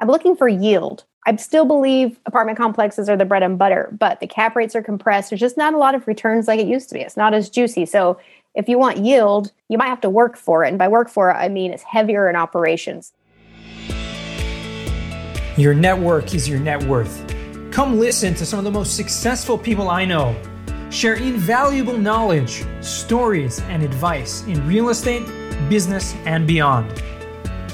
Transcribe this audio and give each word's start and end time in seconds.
I'm 0.00 0.08
looking 0.08 0.34
for 0.34 0.48
yield. 0.48 1.04
I 1.26 1.36
still 1.36 1.64
believe 1.64 2.18
apartment 2.26 2.58
complexes 2.58 3.08
are 3.08 3.16
the 3.16 3.24
bread 3.24 3.42
and 3.42 3.56
butter, 3.56 3.94
but 3.98 4.20
the 4.20 4.26
cap 4.26 4.56
rates 4.56 4.74
are 4.74 4.82
compressed. 4.82 5.30
There's 5.30 5.40
just 5.40 5.56
not 5.56 5.72
a 5.72 5.78
lot 5.78 5.94
of 5.94 6.06
returns 6.06 6.48
like 6.48 6.58
it 6.58 6.66
used 6.66 6.88
to 6.88 6.94
be. 6.94 7.00
It's 7.00 7.16
not 7.16 7.32
as 7.32 7.48
juicy. 7.48 7.86
So 7.86 8.18
if 8.54 8.68
you 8.68 8.78
want 8.78 8.98
yield, 8.98 9.52
you 9.68 9.78
might 9.78 9.86
have 9.86 10.00
to 10.02 10.10
work 10.10 10.36
for 10.36 10.64
it. 10.64 10.68
And 10.68 10.78
by 10.78 10.88
work 10.88 11.08
for 11.08 11.30
it, 11.30 11.34
I 11.34 11.48
mean 11.48 11.72
it's 11.72 11.84
heavier 11.84 12.28
in 12.28 12.36
operations. 12.36 13.12
Your 15.56 15.74
network 15.74 16.34
is 16.34 16.48
your 16.48 16.58
net 16.58 16.82
worth. 16.84 17.24
Come 17.70 17.98
listen 17.98 18.34
to 18.34 18.44
some 18.44 18.58
of 18.58 18.64
the 18.64 18.70
most 18.72 18.96
successful 18.96 19.56
people 19.56 19.88
I 19.88 20.04
know 20.04 20.36
share 20.90 21.14
invaluable 21.14 21.98
knowledge, 21.98 22.64
stories, 22.80 23.60
and 23.62 23.82
advice 23.82 24.42
in 24.42 24.64
real 24.66 24.90
estate, 24.90 25.26
business, 25.68 26.14
and 26.24 26.46
beyond. 26.46 27.02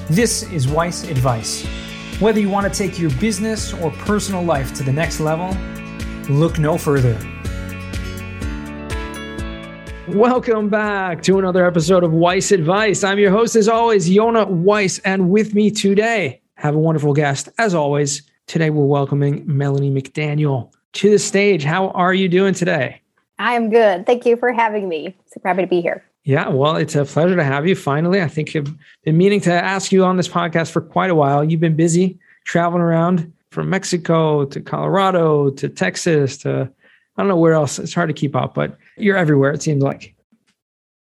This 0.09 0.43
is 0.53 0.69
Weiss 0.69 1.05
Advice. 1.05 1.67
Whether 2.21 2.39
you 2.39 2.51
want 2.51 2.71
to 2.71 2.79
take 2.79 2.99
your 2.99 3.09
business 3.13 3.73
or 3.73 3.91
personal 3.93 4.43
life 4.43 4.75
to 4.75 4.83
the 4.83 4.93
next 4.93 5.21
level, 5.21 5.57
look 6.29 6.59
no 6.59 6.77
further. 6.77 7.19
Welcome 10.07 10.69
back 10.69 11.23
to 11.23 11.39
another 11.39 11.65
episode 11.65 12.05
of 12.05 12.13
Weiss 12.13 12.53
Advice. 12.53 13.05
I'm 13.05 13.19
your 13.19 13.31
host, 13.31 13.57
as 13.57 13.69
always, 13.69 14.11
Yonah 14.11 14.45
Weiss, 14.45 14.99
and 14.99 15.31
with 15.31 15.55
me 15.55 15.71
today, 15.71 16.43
have 16.57 16.75
a 16.75 16.79
wonderful 16.79 17.15
guest. 17.15 17.49
As 17.57 17.75
always, 17.75 18.21
today 18.47 18.69
we're 18.69 18.85
welcoming 18.85 19.43
Melanie 19.47 19.91
McDaniel 19.91 20.75
to 20.93 21.09
the 21.09 21.19
stage. 21.19 21.65
How 21.65 21.89
are 21.93 22.13
you 22.13 22.29
doing 22.29 22.53
today? 22.53 23.01
I 23.39 23.55
am 23.55 23.71
good. 23.71 24.05
Thank 24.05 24.27
you 24.27 24.37
for 24.37 24.53
having 24.53 24.91
me. 24.91 25.17
Super 25.33 25.49
happy 25.49 25.63
to 25.63 25.67
be 25.67 25.81
here. 25.81 26.05
Yeah, 26.25 26.49
well, 26.49 26.77
it's 26.77 26.95
a 26.95 27.05
pleasure 27.05 27.37
to 27.37 27.45
have 27.45 27.67
you 27.67 27.75
finally. 27.75 28.21
I 28.21 28.29
think 28.29 28.55
I've 28.55 28.73
been 29.05 29.17
meaning 29.17 29.41
to 29.43 29.53
ask 29.53 29.91
you 29.91 30.05
on 30.05 30.17
this 30.17 30.29
podcast 30.29 30.71
for 30.71 30.81
quite 30.81 31.11
a 31.11 31.15
while. 31.15 31.43
You've 31.43 31.61
been 31.61 31.77
busy 31.77 32.19
traveling 32.45 32.83
around 32.83 33.33
from 33.51 33.71
Mexico 33.71 34.45
to 34.45 34.61
Colorado 34.61 35.51
to 35.51 35.69
Texas 35.69 36.37
to 36.39 36.71
I 37.17 37.23
don't 37.23 37.29
know 37.29 37.37
where 37.37 37.55
else. 37.55 37.79
It's 37.79 37.95
hard 37.95 38.09
to 38.09 38.15
keep 38.15 38.37
up, 38.37 38.55
but 38.55 38.77
you're 38.97 39.17
everywhere, 39.17 39.51
it 39.51 39.63
seems 39.63 39.83
like. 39.83 40.15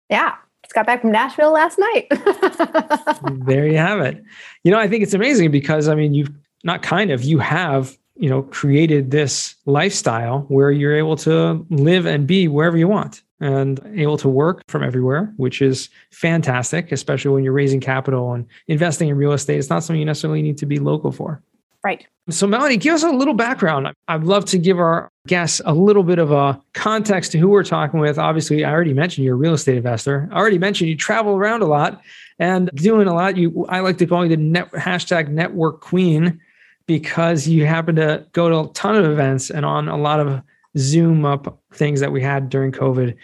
Yeah. 0.08 0.34
Just 0.64 0.74
got 0.74 0.86
back 0.86 1.02
from 1.02 1.12
Nashville 1.12 1.52
last 1.52 1.78
night. 1.78 2.06
there 3.46 3.66
you 3.66 3.77
have 3.77 4.00
it. 4.00 4.22
You 4.64 4.70
know, 4.70 4.78
I 4.78 4.89
think 4.89 5.02
it's 5.02 5.14
amazing 5.14 5.50
because 5.50 5.89
I 5.89 5.94
mean, 5.94 6.14
you've 6.14 6.30
not 6.64 6.83
kind 6.83 7.11
of, 7.11 7.22
you 7.22 7.39
have 7.39 7.96
you 8.16 8.28
know 8.28 8.42
created 8.42 9.11
this 9.11 9.55
lifestyle 9.66 10.41
where 10.48 10.70
you're 10.70 10.96
able 10.96 11.16
to 11.16 11.64
live 11.70 12.05
and 12.06 12.27
be 12.27 12.48
wherever 12.48 12.77
you 12.77 12.89
want 12.89 13.22
and 13.41 13.81
able 13.94 14.17
to 14.17 14.28
work 14.28 14.62
from 14.69 14.83
everywhere 14.83 15.33
which 15.36 15.62
is 15.62 15.89
fantastic 16.11 16.92
especially 16.92 17.31
when 17.31 17.45
you're 17.45 17.53
raising 17.53 17.80
capital 17.80 18.33
and 18.33 18.47
investing 18.67 19.08
in 19.08 19.17
real 19.17 19.33
estate. 19.33 19.58
It's 19.58 19.70
not 19.70 19.83
something 19.83 20.00
you 20.00 20.06
necessarily 20.06 20.42
need 20.42 20.58
to 20.58 20.67
be 20.67 20.78
local 20.78 21.12
for. 21.12 21.42
Right. 21.84 22.06
So 22.30 22.47
melanie 22.47 22.77
give 22.77 22.95
us 22.95 23.03
a 23.03 23.11
little 23.11 23.34
background. 23.34 23.89
I'd 24.08 24.25
love 24.25 24.45
to 24.47 24.58
give 24.58 24.78
our 24.78 25.11
guests 25.27 25.61
a 25.64 25.72
little 25.72 26.03
bit 26.03 26.19
of 26.19 26.33
a 26.33 26.61
context 26.75 27.33
to 27.33 27.39
who 27.39 27.48
we're 27.48 27.64
talking 27.64 28.00
with. 28.00 28.19
Obviously 28.19 28.64
i 28.64 28.70
already 28.70 28.95
mentioned 28.95 29.25
you're 29.25 29.34
a 29.34 29.39
real 29.39 29.55
estate 29.55 29.77
investor. 29.77 30.28
I 30.33 30.36
already 30.36 30.58
mentioned 30.58 30.91
you 30.91 30.97
travel 30.97 31.34
around 31.34 31.62
a 31.62 31.67
lot 31.67 32.02
and 32.39 32.70
doing 32.75 33.08
a 33.08 33.14
lot. 33.14 33.36
You 33.36 33.67
i 33.69 33.80
like 33.80 33.98
to 33.98 34.06
call 34.06 34.25
you 34.25 34.30
the 34.30 34.42
net, 34.42 34.70
hashtag 34.73 35.28
network 35.28 35.80
queen 35.80 36.41
because 36.86 37.47
you 37.47 37.67
happen 37.67 37.97
to 37.97 38.27
go 38.33 38.48
to 38.48 38.70
a 38.70 38.73
ton 38.73 38.97
of 38.97 39.05
events 39.05 39.50
and 39.50 39.64
on 39.64 39.89
a 39.89 39.97
lot 39.97 40.20
of 40.20 40.42
Zoom 40.77 41.24
up 41.24 41.58
things 41.72 42.00
that 42.00 42.12
we 42.12 42.22
had 42.22 42.48
during 42.48 42.72
COVID. 42.72 43.16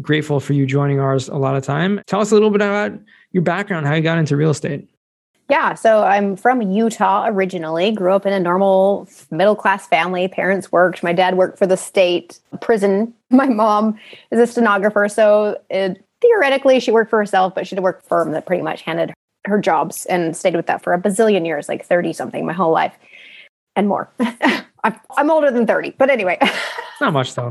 Grateful 0.00 0.40
for 0.40 0.52
you 0.52 0.66
joining 0.66 1.00
ours 1.00 1.28
a 1.28 1.36
lot 1.36 1.56
of 1.56 1.64
time. 1.64 2.00
Tell 2.06 2.20
us 2.20 2.30
a 2.30 2.34
little 2.34 2.50
bit 2.50 2.62
about 2.62 2.92
your 3.32 3.42
background, 3.42 3.86
how 3.86 3.94
you 3.94 4.02
got 4.02 4.18
into 4.18 4.36
real 4.36 4.50
estate. 4.50 4.88
Yeah, 5.48 5.74
so 5.74 6.02
I'm 6.02 6.36
from 6.36 6.60
Utah 6.60 7.26
originally. 7.26 7.90
Grew 7.90 8.12
up 8.12 8.26
in 8.26 8.34
a 8.34 8.40
normal 8.40 9.08
middle 9.30 9.56
class 9.56 9.86
family. 9.86 10.28
Parents 10.28 10.70
worked. 10.70 11.02
My 11.02 11.14
dad 11.14 11.36
worked 11.36 11.58
for 11.58 11.66
the 11.66 11.76
state 11.76 12.38
prison. 12.60 13.14
My 13.30 13.46
mom 13.46 13.98
is 14.30 14.40
a 14.40 14.46
stenographer, 14.46 15.08
so 15.08 15.58
it, 15.70 16.04
theoretically 16.20 16.80
she 16.80 16.90
worked 16.90 17.10
for 17.10 17.18
herself, 17.18 17.54
but 17.54 17.66
she 17.66 17.74
had 17.74 17.78
a 17.78 17.82
work 17.82 18.04
firm 18.04 18.32
that 18.32 18.44
pretty 18.46 18.62
much 18.62 18.82
handed 18.82 19.14
her 19.46 19.58
jobs 19.58 20.04
and 20.06 20.36
stayed 20.36 20.54
with 20.54 20.66
that 20.66 20.82
for 20.82 20.92
a 20.92 21.00
bazillion 21.00 21.46
years, 21.46 21.68
like 21.68 21.84
30 21.84 22.12
something, 22.12 22.44
my 22.44 22.52
whole 22.52 22.72
life 22.72 22.94
and 23.74 23.88
more. 23.88 24.10
I'm, 24.84 24.98
I'm 25.16 25.30
older 25.30 25.50
than 25.50 25.66
30, 25.66 25.94
but 25.98 26.10
anyway. 26.10 26.38
Not 27.00 27.12
much 27.12 27.34
though. 27.34 27.50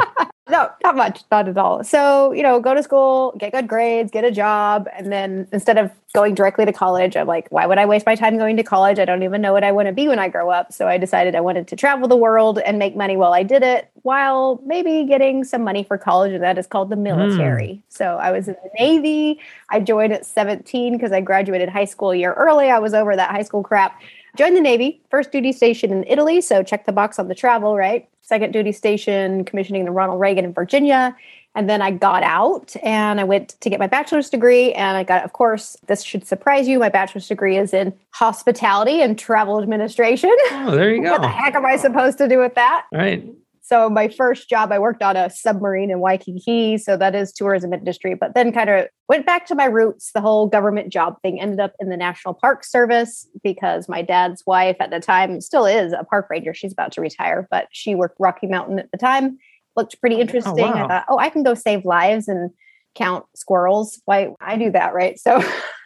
no, 0.49 0.69
not 0.83 0.95
much, 0.95 1.23
not 1.31 1.47
at 1.47 1.57
all. 1.57 1.83
So, 1.83 2.31
you 2.31 2.43
know, 2.43 2.59
go 2.59 2.73
to 2.73 2.81
school, 2.81 3.33
get 3.37 3.51
good 3.51 3.67
grades, 3.67 4.11
get 4.11 4.23
a 4.23 4.31
job. 4.31 4.87
And 4.93 5.11
then 5.11 5.47
instead 5.51 5.77
of 5.77 5.91
going 6.13 6.35
directly 6.35 6.65
to 6.65 6.73
college, 6.73 7.15
I'm 7.15 7.27
like, 7.27 7.47
why 7.49 7.65
would 7.65 7.77
I 7.77 7.85
waste 7.85 8.05
my 8.05 8.15
time 8.15 8.37
going 8.37 8.57
to 8.57 8.63
college? 8.63 8.99
I 8.99 9.05
don't 9.05 9.23
even 9.23 9.41
know 9.41 9.53
what 9.53 9.63
I 9.63 9.71
want 9.71 9.87
to 9.87 9.93
be 9.93 10.07
when 10.07 10.19
I 10.19 10.29
grow 10.29 10.49
up. 10.49 10.71
So 10.73 10.87
I 10.87 10.97
decided 10.97 11.35
I 11.35 11.41
wanted 11.41 11.67
to 11.69 11.75
travel 11.75 12.07
the 12.07 12.15
world 12.15 12.59
and 12.59 12.79
make 12.79 12.95
money 12.95 13.17
while 13.17 13.33
I 13.33 13.43
did 13.43 13.63
it, 13.63 13.89
while 14.03 14.61
maybe 14.65 15.03
getting 15.05 15.43
some 15.43 15.63
money 15.63 15.83
for 15.83 15.97
college. 15.97 16.31
And 16.31 16.43
that 16.43 16.57
is 16.57 16.67
called 16.67 16.89
the 16.89 16.95
military. 16.95 17.67
Mm. 17.67 17.81
So 17.89 18.17
I 18.17 18.31
was 18.31 18.47
in 18.47 18.55
the 18.63 18.69
Navy. 18.79 19.39
I 19.69 19.79
joined 19.79 20.13
at 20.13 20.25
17 20.25 20.93
because 20.93 21.11
I 21.11 21.21
graduated 21.21 21.69
high 21.69 21.85
school 21.85 22.11
a 22.11 22.15
year 22.15 22.33
early. 22.33 22.69
I 22.69 22.79
was 22.79 22.93
over 22.93 23.15
that 23.15 23.31
high 23.31 23.43
school 23.43 23.63
crap 23.63 23.99
joined 24.37 24.55
the 24.55 24.61
Navy, 24.61 25.01
first 25.09 25.31
duty 25.31 25.51
station 25.51 25.91
in 25.91 26.03
Italy. 26.07 26.41
So 26.41 26.63
check 26.63 26.85
the 26.85 26.91
box 26.91 27.19
on 27.19 27.27
the 27.27 27.35
travel, 27.35 27.75
right? 27.75 28.07
Second 28.21 28.51
duty 28.51 28.71
station, 28.71 29.43
commissioning 29.45 29.85
the 29.85 29.91
Ronald 29.91 30.19
Reagan 30.19 30.45
in 30.45 30.53
Virginia. 30.53 31.15
And 31.55 31.67
then 31.67 31.81
I 31.81 31.89
got 31.89 32.21
out 32.21 32.75
and 32.83 33.19
I 33.19 33.23
went 33.23 33.59
to 33.61 33.69
get 33.69 33.79
my 33.79 33.87
bachelor's 33.87 34.29
degree. 34.29 34.73
And 34.73 34.95
I 34.95 35.03
got, 35.03 35.23
of 35.23 35.33
course, 35.33 35.75
this 35.87 36.03
should 36.03 36.27
surprise 36.27 36.67
you. 36.67 36.77
My 36.77 36.89
bachelor's 36.89 37.27
degree 37.27 37.57
is 37.57 37.73
in 37.73 37.93
hospitality 38.11 39.01
and 39.01 39.17
travel 39.17 39.59
administration. 39.59 40.35
Oh, 40.51 40.75
there 40.75 40.93
you 40.93 41.01
go. 41.03 41.13
what 41.13 41.21
the 41.21 41.29
heck 41.29 41.55
am 41.55 41.65
I 41.65 41.77
supposed 41.77 42.19
to 42.19 42.27
do 42.27 42.37
with 42.37 42.53
that? 42.55 42.85
Right. 42.93 43.25
So 43.67 43.89
my 43.89 44.07
first 44.07 44.47
job, 44.47 44.71
I 44.71 44.79
worked 44.79 45.03
on 45.03 45.17
a 45.17 45.29
submarine 45.29 45.91
in 45.91 45.99
Waikiki. 45.99 46.77
So 46.77 46.95
that 46.95 47.13
is 47.13 47.33
tourism 47.33 47.73
industry, 47.73 48.15
but 48.15 48.33
then 48.33 48.53
kind 48.53 48.69
of 48.69 48.87
went 49.09 49.25
back 49.25 49.45
to 49.47 49.55
my 49.55 49.65
roots. 49.65 50.11
The 50.13 50.21
whole 50.21 50.47
government 50.47 50.89
job 50.89 51.21
thing 51.21 51.41
ended 51.41 51.59
up 51.59 51.73
in 51.81 51.89
the 51.89 51.97
National 51.97 52.33
Park 52.33 52.63
Service 52.63 53.27
because 53.43 53.89
my 53.89 54.01
dad's 54.01 54.41
wife 54.47 54.77
at 54.79 54.89
the 54.89 55.01
time 55.01 55.41
still 55.41 55.65
is 55.65 55.91
a 55.91 56.05
park 56.05 56.27
ranger. 56.29 56.53
She's 56.53 56.71
about 56.71 56.93
to 56.93 57.01
retire, 57.01 57.45
but 57.51 57.67
she 57.73 57.93
worked 57.93 58.15
Rocky 58.19 58.47
Mountain 58.47 58.79
at 58.79 58.89
the 58.91 58.97
time. 58.97 59.37
Looked 59.75 59.99
pretty 59.99 60.15
oh, 60.15 60.19
oh, 60.19 60.21
interesting. 60.21 60.63
Oh, 60.63 60.71
wow. 60.71 60.85
I 60.85 60.87
thought, 60.87 61.05
oh, 61.09 61.17
I 61.17 61.27
can 61.27 61.43
go 61.43 61.53
save 61.53 61.83
lives 61.83 62.29
and 62.29 62.51
count 62.95 63.25
squirrels. 63.35 64.01
Why 64.05 64.29
I 64.39 64.55
do 64.55 64.71
that, 64.71 64.93
right? 64.93 65.19
So 65.19 65.43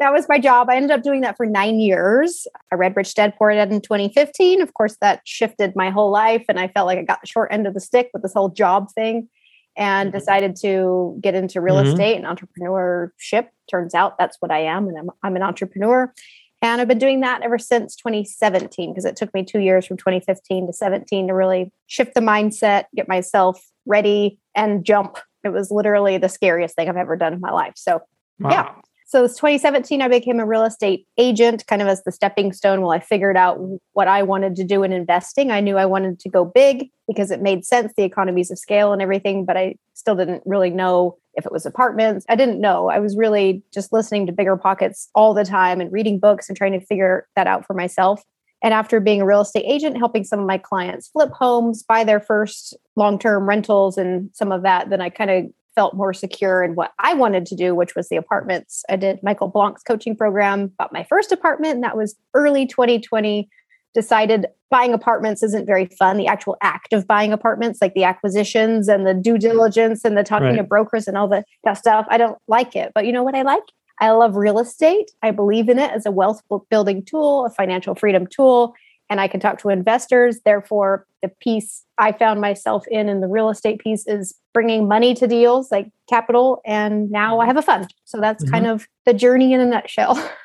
that 0.00 0.12
was 0.12 0.28
my 0.28 0.38
job. 0.38 0.68
I 0.70 0.76
ended 0.76 0.90
up 0.90 1.02
doing 1.02 1.20
that 1.20 1.36
for 1.36 1.44
nine 1.44 1.78
years. 1.78 2.46
I 2.72 2.76
read 2.76 2.96
Rich 2.96 3.14
Dad 3.14 3.34
Poor 3.36 3.52
Dad 3.52 3.70
in 3.70 3.82
2015. 3.82 4.62
Of 4.62 4.72
course, 4.72 4.96
that 5.02 5.20
shifted 5.24 5.76
my 5.76 5.90
whole 5.90 6.10
life, 6.10 6.44
and 6.48 6.58
I 6.58 6.68
felt 6.68 6.86
like 6.86 6.98
I 6.98 7.02
got 7.02 7.20
the 7.20 7.26
short 7.26 7.52
end 7.52 7.66
of 7.66 7.74
the 7.74 7.80
stick 7.80 8.08
with 8.12 8.22
this 8.22 8.32
whole 8.32 8.48
job 8.48 8.90
thing, 8.92 9.28
and 9.76 10.08
mm-hmm. 10.08 10.18
decided 10.18 10.56
to 10.62 11.18
get 11.20 11.34
into 11.34 11.60
real 11.60 11.76
mm-hmm. 11.76 11.88
estate 11.88 12.16
and 12.16 12.24
entrepreneurship. 12.24 13.48
Turns 13.70 13.94
out 13.94 14.16
that's 14.18 14.38
what 14.40 14.50
I 14.50 14.60
am, 14.60 14.88
and 14.88 14.98
I'm, 14.98 15.10
I'm 15.22 15.36
an 15.36 15.42
entrepreneur. 15.42 16.12
And 16.62 16.80
I've 16.80 16.88
been 16.88 16.98
doing 16.98 17.20
that 17.20 17.42
ever 17.42 17.58
since 17.58 17.96
2017 17.96 18.90
because 18.90 19.06
it 19.06 19.16
took 19.16 19.32
me 19.32 19.44
two 19.44 19.60
years 19.60 19.86
from 19.86 19.96
2015 19.96 20.66
to 20.66 20.72
17 20.72 21.28
to 21.28 21.34
really 21.34 21.72
shift 21.86 22.14
the 22.14 22.20
mindset, 22.20 22.84
get 22.94 23.08
myself 23.08 23.62
ready, 23.86 24.38
and 24.54 24.84
jump. 24.84 25.18
It 25.42 25.50
was 25.50 25.70
literally 25.70 26.18
the 26.18 26.28
scariest 26.28 26.76
thing 26.76 26.88
I've 26.88 26.96
ever 26.96 27.16
done 27.16 27.32
in 27.32 27.40
my 27.40 27.50
life. 27.50 27.72
So, 27.76 28.02
wow. 28.38 28.50
yeah, 28.50 28.74
so 29.10 29.24
it's 29.24 29.34
2017, 29.34 30.02
I 30.02 30.06
became 30.06 30.38
a 30.38 30.46
real 30.46 30.62
estate 30.62 31.04
agent 31.18 31.66
kind 31.66 31.82
of 31.82 31.88
as 31.88 32.04
the 32.04 32.12
stepping 32.12 32.52
stone 32.52 32.80
while 32.80 32.92
I 32.92 33.00
figured 33.00 33.36
out 33.36 33.58
what 33.92 34.06
I 34.06 34.22
wanted 34.22 34.54
to 34.54 34.62
do 34.62 34.84
in 34.84 34.92
investing. 34.92 35.50
I 35.50 35.58
knew 35.58 35.76
I 35.76 35.84
wanted 35.84 36.20
to 36.20 36.28
go 36.28 36.44
big 36.44 36.90
because 37.08 37.32
it 37.32 37.42
made 37.42 37.64
sense, 37.64 37.92
the 37.96 38.04
economies 38.04 38.52
of 38.52 38.58
scale 38.60 38.92
and 38.92 39.02
everything, 39.02 39.44
but 39.44 39.56
I 39.56 39.74
still 39.94 40.14
didn't 40.14 40.44
really 40.46 40.70
know 40.70 41.18
if 41.34 41.44
it 41.44 41.50
was 41.50 41.66
apartments. 41.66 42.24
I 42.28 42.36
didn't 42.36 42.60
know. 42.60 42.88
I 42.88 43.00
was 43.00 43.16
really 43.16 43.64
just 43.74 43.92
listening 43.92 44.26
to 44.26 44.32
Bigger 44.32 44.56
Pockets 44.56 45.10
all 45.12 45.34
the 45.34 45.44
time 45.44 45.80
and 45.80 45.90
reading 45.90 46.20
books 46.20 46.48
and 46.48 46.56
trying 46.56 46.78
to 46.78 46.86
figure 46.86 47.26
that 47.34 47.48
out 47.48 47.66
for 47.66 47.74
myself. 47.74 48.22
And 48.62 48.72
after 48.72 49.00
being 49.00 49.22
a 49.22 49.26
real 49.26 49.40
estate 49.40 49.64
agent, 49.66 49.96
helping 49.96 50.22
some 50.22 50.38
of 50.38 50.46
my 50.46 50.58
clients 50.58 51.08
flip 51.08 51.32
homes, 51.32 51.82
buy 51.82 52.04
their 52.04 52.20
first 52.20 52.76
long 52.94 53.18
term 53.18 53.48
rentals 53.48 53.98
and 53.98 54.30
some 54.34 54.52
of 54.52 54.62
that, 54.62 54.88
then 54.88 55.00
I 55.00 55.10
kind 55.10 55.30
of 55.30 55.46
felt 55.80 55.94
more 55.94 56.12
secure 56.12 56.62
in 56.62 56.74
what 56.74 56.92
I 56.98 57.14
wanted 57.14 57.46
to 57.46 57.56
do, 57.56 57.74
which 57.74 57.94
was 57.94 58.10
the 58.10 58.16
apartments. 58.16 58.84
I 58.90 58.96
did 58.96 59.18
Michael 59.22 59.48
Blank's 59.48 59.82
coaching 59.82 60.14
program, 60.14 60.66
bought 60.78 60.92
my 60.92 61.04
first 61.04 61.32
apartment, 61.32 61.76
and 61.76 61.84
that 61.84 61.96
was 61.96 62.16
early 62.34 62.66
2020. 62.66 63.48
Decided 63.94 64.44
buying 64.68 64.92
apartments 64.92 65.42
isn't 65.42 65.64
very 65.64 65.86
fun. 65.86 66.18
The 66.18 66.26
actual 66.26 66.58
act 66.60 66.92
of 66.92 67.06
buying 67.06 67.32
apartments, 67.32 67.78
like 67.80 67.94
the 67.94 68.04
acquisitions 68.04 68.88
and 68.88 69.06
the 69.06 69.14
due 69.14 69.38
diligence 69.38 70.04
and 70.04 70.18
the 70.18 70.22
talking 70.22 70.48
right. 70.48 70.56
to 70.56 70.64
brokers 70.64 71.08
and 71.08 71.16
all 71.16 71.28
the, 71.28 71.44
that 71.64 71.78
stuff, 71.78 72.06
I 72.10 72.18
don't 72.18 72.36
like 72.46 72.76
it. 72.76 72.92
But 72.94 73.06
you 73.06 73.12
know 73.12 73.22
what 73.22 73.34
I 73.34 73.40
like? 73.40 73.64
I 74.02 74.10
love 74.10 74.36
real 74.36 74.58
estate. 74.58 75.10
I 75.22 75.30
believe 75.30 75.70
in 75.70 75.78
it 75.78 75.92
as 75.92 76.04
a 76.04 76.10
wealth 76.10 76.42
building 76.68 77.06
tool, 77.06 77.46
a 77.46 77.50
financial 77.50 77.94
freedom 77.94 78.26
tool 78.26 78.74
and 79.10 79.20
I 79.20 79.28
can 79.28 79.40
talk 79.40 79.58
to 79.58 79.68
investors. 79.68 80.38
Therefore, 80.44 81.06
the 81.20 81.28
piece 81.28 81.84
I 81.98 82.12
found 82.12 82.40
myself 82.40 82.86
in 82.88 83.08
in 83.08 83.20
the 83.20 83.26
real 83.26 83.50
estate 83.50 83.80
piece 83.80 84.06
is 84.06 84.34
bringing 84.54 84.88
money 84.88 85.14
to 85.14 85.26
deals 85.26 85.70
like 85.70 85.90
capital. 86.08 86.62
And 86.64 87.10
now 87.10 87.40
I 87.40 87.46
have 87.46 87.56
a 87.56 87.62
fund. 87.62 87.92
So 88.04 88.20
that's 88.20 88.44
mm-hmm. 88.44 88.54
kind 88.54 88.66
of 88.66 88.86
the 89.04 89.12
journey 89.12 89.52
in 89.52 89.60
a 89.60 89.66
nutshell. 89.66 90.16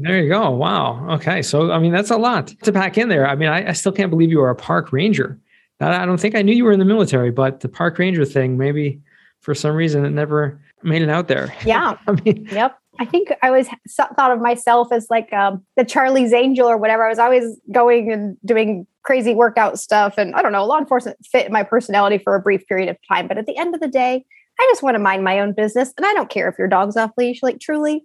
There 0.00 0.22
you 0.22 0.28
go. 0.28 0.48
Wow. 0.50 1.14
Okay. 1.14 1.42
So, 1.42 1.72
I 1.72 1.80
mean, 1.80 1.90
that's 1.92 2.12
a 2.12 2.16
lot 2.16 2.54
to 2.62 2.72
pack 2.72 2.96
in 2.96 3.08
there. 3.08 3.26
I 3.26 3.34
mean, 3.34 3.48
I, 3.48 3.70
I 3.70 3.72
still 3.72 3.90
can't 3.90 4.10
believe 4.10 4.30
you 4.30 4.38
were 4.38 4.48
a 4.48 4.54
park 4.54 4.92
ranger. 4.92 5.40
I 5.80 6.06
don't 6.06 6.20
think 6.20 6.36
I 6.36 6.42
knew 6.42 6.54
you 6.54 6.64
were 6.64 6.70
in 6.70 6.78
the 6.78 6.84
military, 6.84 7.32
but 7.32 7.60
the 7.60 7.68
park 7.68 7.98
ranger 7.98 8.24
thing, 8.24 8.56
maybe 8.56 9.00
for 9.40 9.56
some 9.56 9.74
reason, 9.74 10.04
it 10.04 10.10
never 10.10 10.60
made 10.84 11.02
it 11.02 11.10
out 11.10 11.26
there. 11.26 11.52
Yeah. 11.64 11.96
I 12.06 12.12
mean, 12.12 12.46
yep. 12.50 12.78
I 12.98 13.04
think 13.04 13.32
I 13.42 13.48
always 13.48 13.68
thought 13.88 14.32
of 14.32 14.40
myself 14.40 14.88
as 14.92 15.06
like 15.08 15.32
um, 15.32 15.64
the 15.76 15.84
Charlie's 15.84 16.32
Angel 16.32 16.68
or 16.68 16.76
whatever. 16.76 17.06
I 17.06 17.08
was 17.08 17.18
always 17.18 17.56
going 17.72 18.10
and 18.10 18.36
doing 18.44 18.86
crazy 19.02 19.34
workout 19.34 19.78
stuff. 19.78 20.18
And 20.18 20.34
I 20.34 20.42
don't 20.42 20.52
know, 20.52 20.66
law 20.66 20.78
enforcement 20.78 21.16
fit 21.24 21.50
my 21.50 21.62
personality 21.62 22.18
for 22.18 22.34
a 22.34 22.40
brief 22.40 22.66
period 22.66 22.88
of 22.88 22.96
time. 23.08 23.28
But 23.28 23.38
at 23.38 23.46
the 23.46 23.56
end 23.56 23.74
of 23.74 23.80
the 23.80 23.88
day, 23.88 24.24
I 24.58 24.66
just 24.70 24.82
want 24.82 24.96
to 24.96 24.98
mind 24.98 25.22
my 25.22 25.38
own 25.38 25.52
business. 25.52 25.92
And 25.96 26.04
I 26.04 26.12
don't 26.12 26.28
care 26.28 26.48
if 26.48 26.58
your 26.58 26.68
dog's 26.68 26.96
off 26.96 27.12
leash, 27.16 27.42
like 27.42 27.60
truly. 27.60 28.04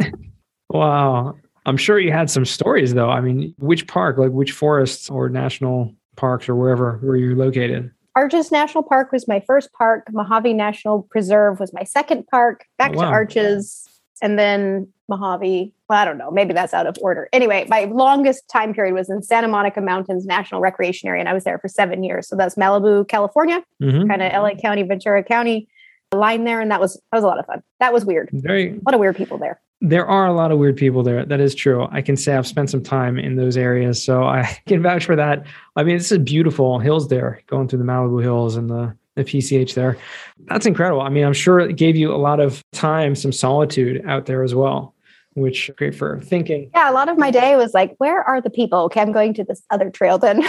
wow. 0.68 1.34
I'm 1.64 1.76
sure 1.76 1.98
you 1.98 2.12
had 2.12 2.30
some 2.30 2.44
stories 2.44 2.94
though. 2.94 3.10
I 3.10 3.20
mean, 3.20 3.54
which 3.58 3.86
park, 3.86 4.18
like 4.18 4.30
which 4.30 4.52
forests 4.52 5.10
or 5.10 5.28
national 5.28 5.94
parks 6.16 6.48
or 6.48 6.54
wherever 6.54 6.98
where 7.02 7.16
you're 7.16 7.34
located? 7.34 7.90
Arches 8.16 8.50
National 8.50 8.82
Park 8.82 9.12
was 9.12 9.28
my 9.28 9.40
first 9.46 9.72
park. 9.74 10.08
Mojave 10.10 10.54
National 10.54 11.02
Preserve 11.02 11.60
was 11.60 11.72
my 11.74 11.84
second 11.84 12.26
park. 12.26 12.64
Back 12.78 12.92
oh, 12.94 12.98
wow. 12.98 13.02
to 13.04 13.08
Arches, 13.08 13.86
and 14.22 14.38
then 14.38 14.88
Mojave. 15.08 15.72
Well, 15.88 15.98
I 15.98 16.04
don't 16.06 16.16
know. 16.16 16.30
Maybe 16.30 16.54
that's 16.54 16.72
out 16.72 16.86
of 16.86 16.96
order. 17.02 17.28
Anyway, 17.32 17.66
my 17.68 17.84
longest 17.84 18.48
time 18.48 18.72
period 18.72 18.94
was 18.94 19.10
in 19.10 19.22
Santa 19.22 19.48
Monica 19.48 19.82
Mountains 19.82 20.24
National 20.24 20.62
Recreation 20.62 21.08
Area, 21.08 21.20
and 21.20 21.28
I 21.28 21.34
was 21.34 21.44
there 21.44 21.58
for 21.58 21.68
seven 21.68 22.02
years. 22.02 22.26
So 22.26 22.34
that's 22.34 22.54
Malibu, 22.56 23.06
California, 23.06 23.62
mm-hmm. 23.82 24.08
kind 24.08 24.22
of 24.22 24.32
LA 24.32 24.54
County, 24.54 24.82
Ventura 24.82 25.22
County 25.22 25.68
line 26.14 26.44
there, 26.44 26.60
and 26.60 26.70
that 26.70 26.80
was 26.80 26.94
that 26.94 27.18
was 27.18 27.24
a 27.24 27.26
lot 27.26 27.38
of 27.38 27.44
fun. 27.44 27.62
That 27.80 27.92
was 27.92 28.06
weird. 28.06 28.30
Very 28.32 28.70
a 28.70 28.80
lot 28.86 28.94
of 28.94 29.00
weird 29.00 29.16
people 29.16 29.36
there 29.36 29.60
there 29.80 30.06
are 30.06 30.26
a 30.26 30.32
lot 30.32 30.52
of 30.52 30.58
weird 30.58 30.76
people 30.76 31.02
there. 31.02 31.24
That 31.24 31.40
is 31.40 31.54
true. 31.54 31.86
I 31.90 32.00
can 32.00 32.16
say 32.16 32.34
I've 32.34 32.46
spent 32.46 32.70
some 32.70 32.82
time 32.82 33.18
in 33.18 33.36
those 33.36 33.56
areas, 33.56 34.02
so 34.02 34.24
I 34.24 34.58
can 34.66 34.82
vouch 34.82 35.04
for 35.04 35.16
that. 35.16 35.46
I 35.76 35.82
mean, 35.82 35.96
this 35.96 36.10
is 36.10 36.18
beautiful 36.18 36.78
hills 36.78 37.08
there, 37.08 37.42
going 37.46 37.68
through 37.68 37.80
the 37.80 37.84
Malibu 37.84 38.22
Hills 38.22 38.56
and 38.56 38.70
the 38.70 38.96
the 39.16 39.24
PCH 39.24 39.74
there. 39.74 39.96
That's 40.44 40.66
incredible. 40.66 41.00
I 41.00 41.08
mean, 41.08 41.24
I'm 41.24 41.32
sure 41.32 41.58
it 41.58 41.76
gave 41.76 41.96
you 41.96 42.14
a 42.14 42.18
lot 42.18 42.38
of 42.38 42.62
time, 42.72 43.14
some 43.14 43.32
solitude 43.32 44.04
out 44.06 44.26
there 44.26 44.42
as 44.42 44.54
well, 44.54 44.94
which 45.32 45.70
great 45.76 45.94
for 45.94 46.20
thinking. 46.20 46.70
Yeah, 46.74 46.90
a 46.90 46.92
lot 46.92 47.08
of 47.08 47.16
my 47.16 47.30
day 47.30 47.56
was 47.56 47.72
like, 47.72 47.94
where 47.96 48.22
are 48.22 48.42
the 48.42 48.50
people? 48.50 48.80
Okay, 48.80 49.00
I'm 49.00 49.12
going 49.12 49.32
to 49.34 49.44
this 49.44 49.62
other 49.70 49.88
trail 49.88 50.18
then. 50.18 50.44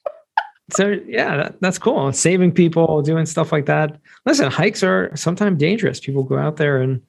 so 0.72 0.98
yeah, 1.06 1.36
that, 1.36 1.60
that's 1.60 1.78
cool. 1.78 2.12
Saving 2.12 2.50
people, 2.50 3.00
doing 3.00 3.26
stuff 3.26 3.52
like 3.52 3.66
that. 3.66 3.96
Listen, 4.26 4.50
hikes 4.50 4.82
are 4.82 5.14
sometimes 5.14 5.60
dangerous. 5.60 6.00
People 6.00 6.24
go 6.24 6.36
out 6.36 6.56
there 6.56 6.82
and 6.82 7.00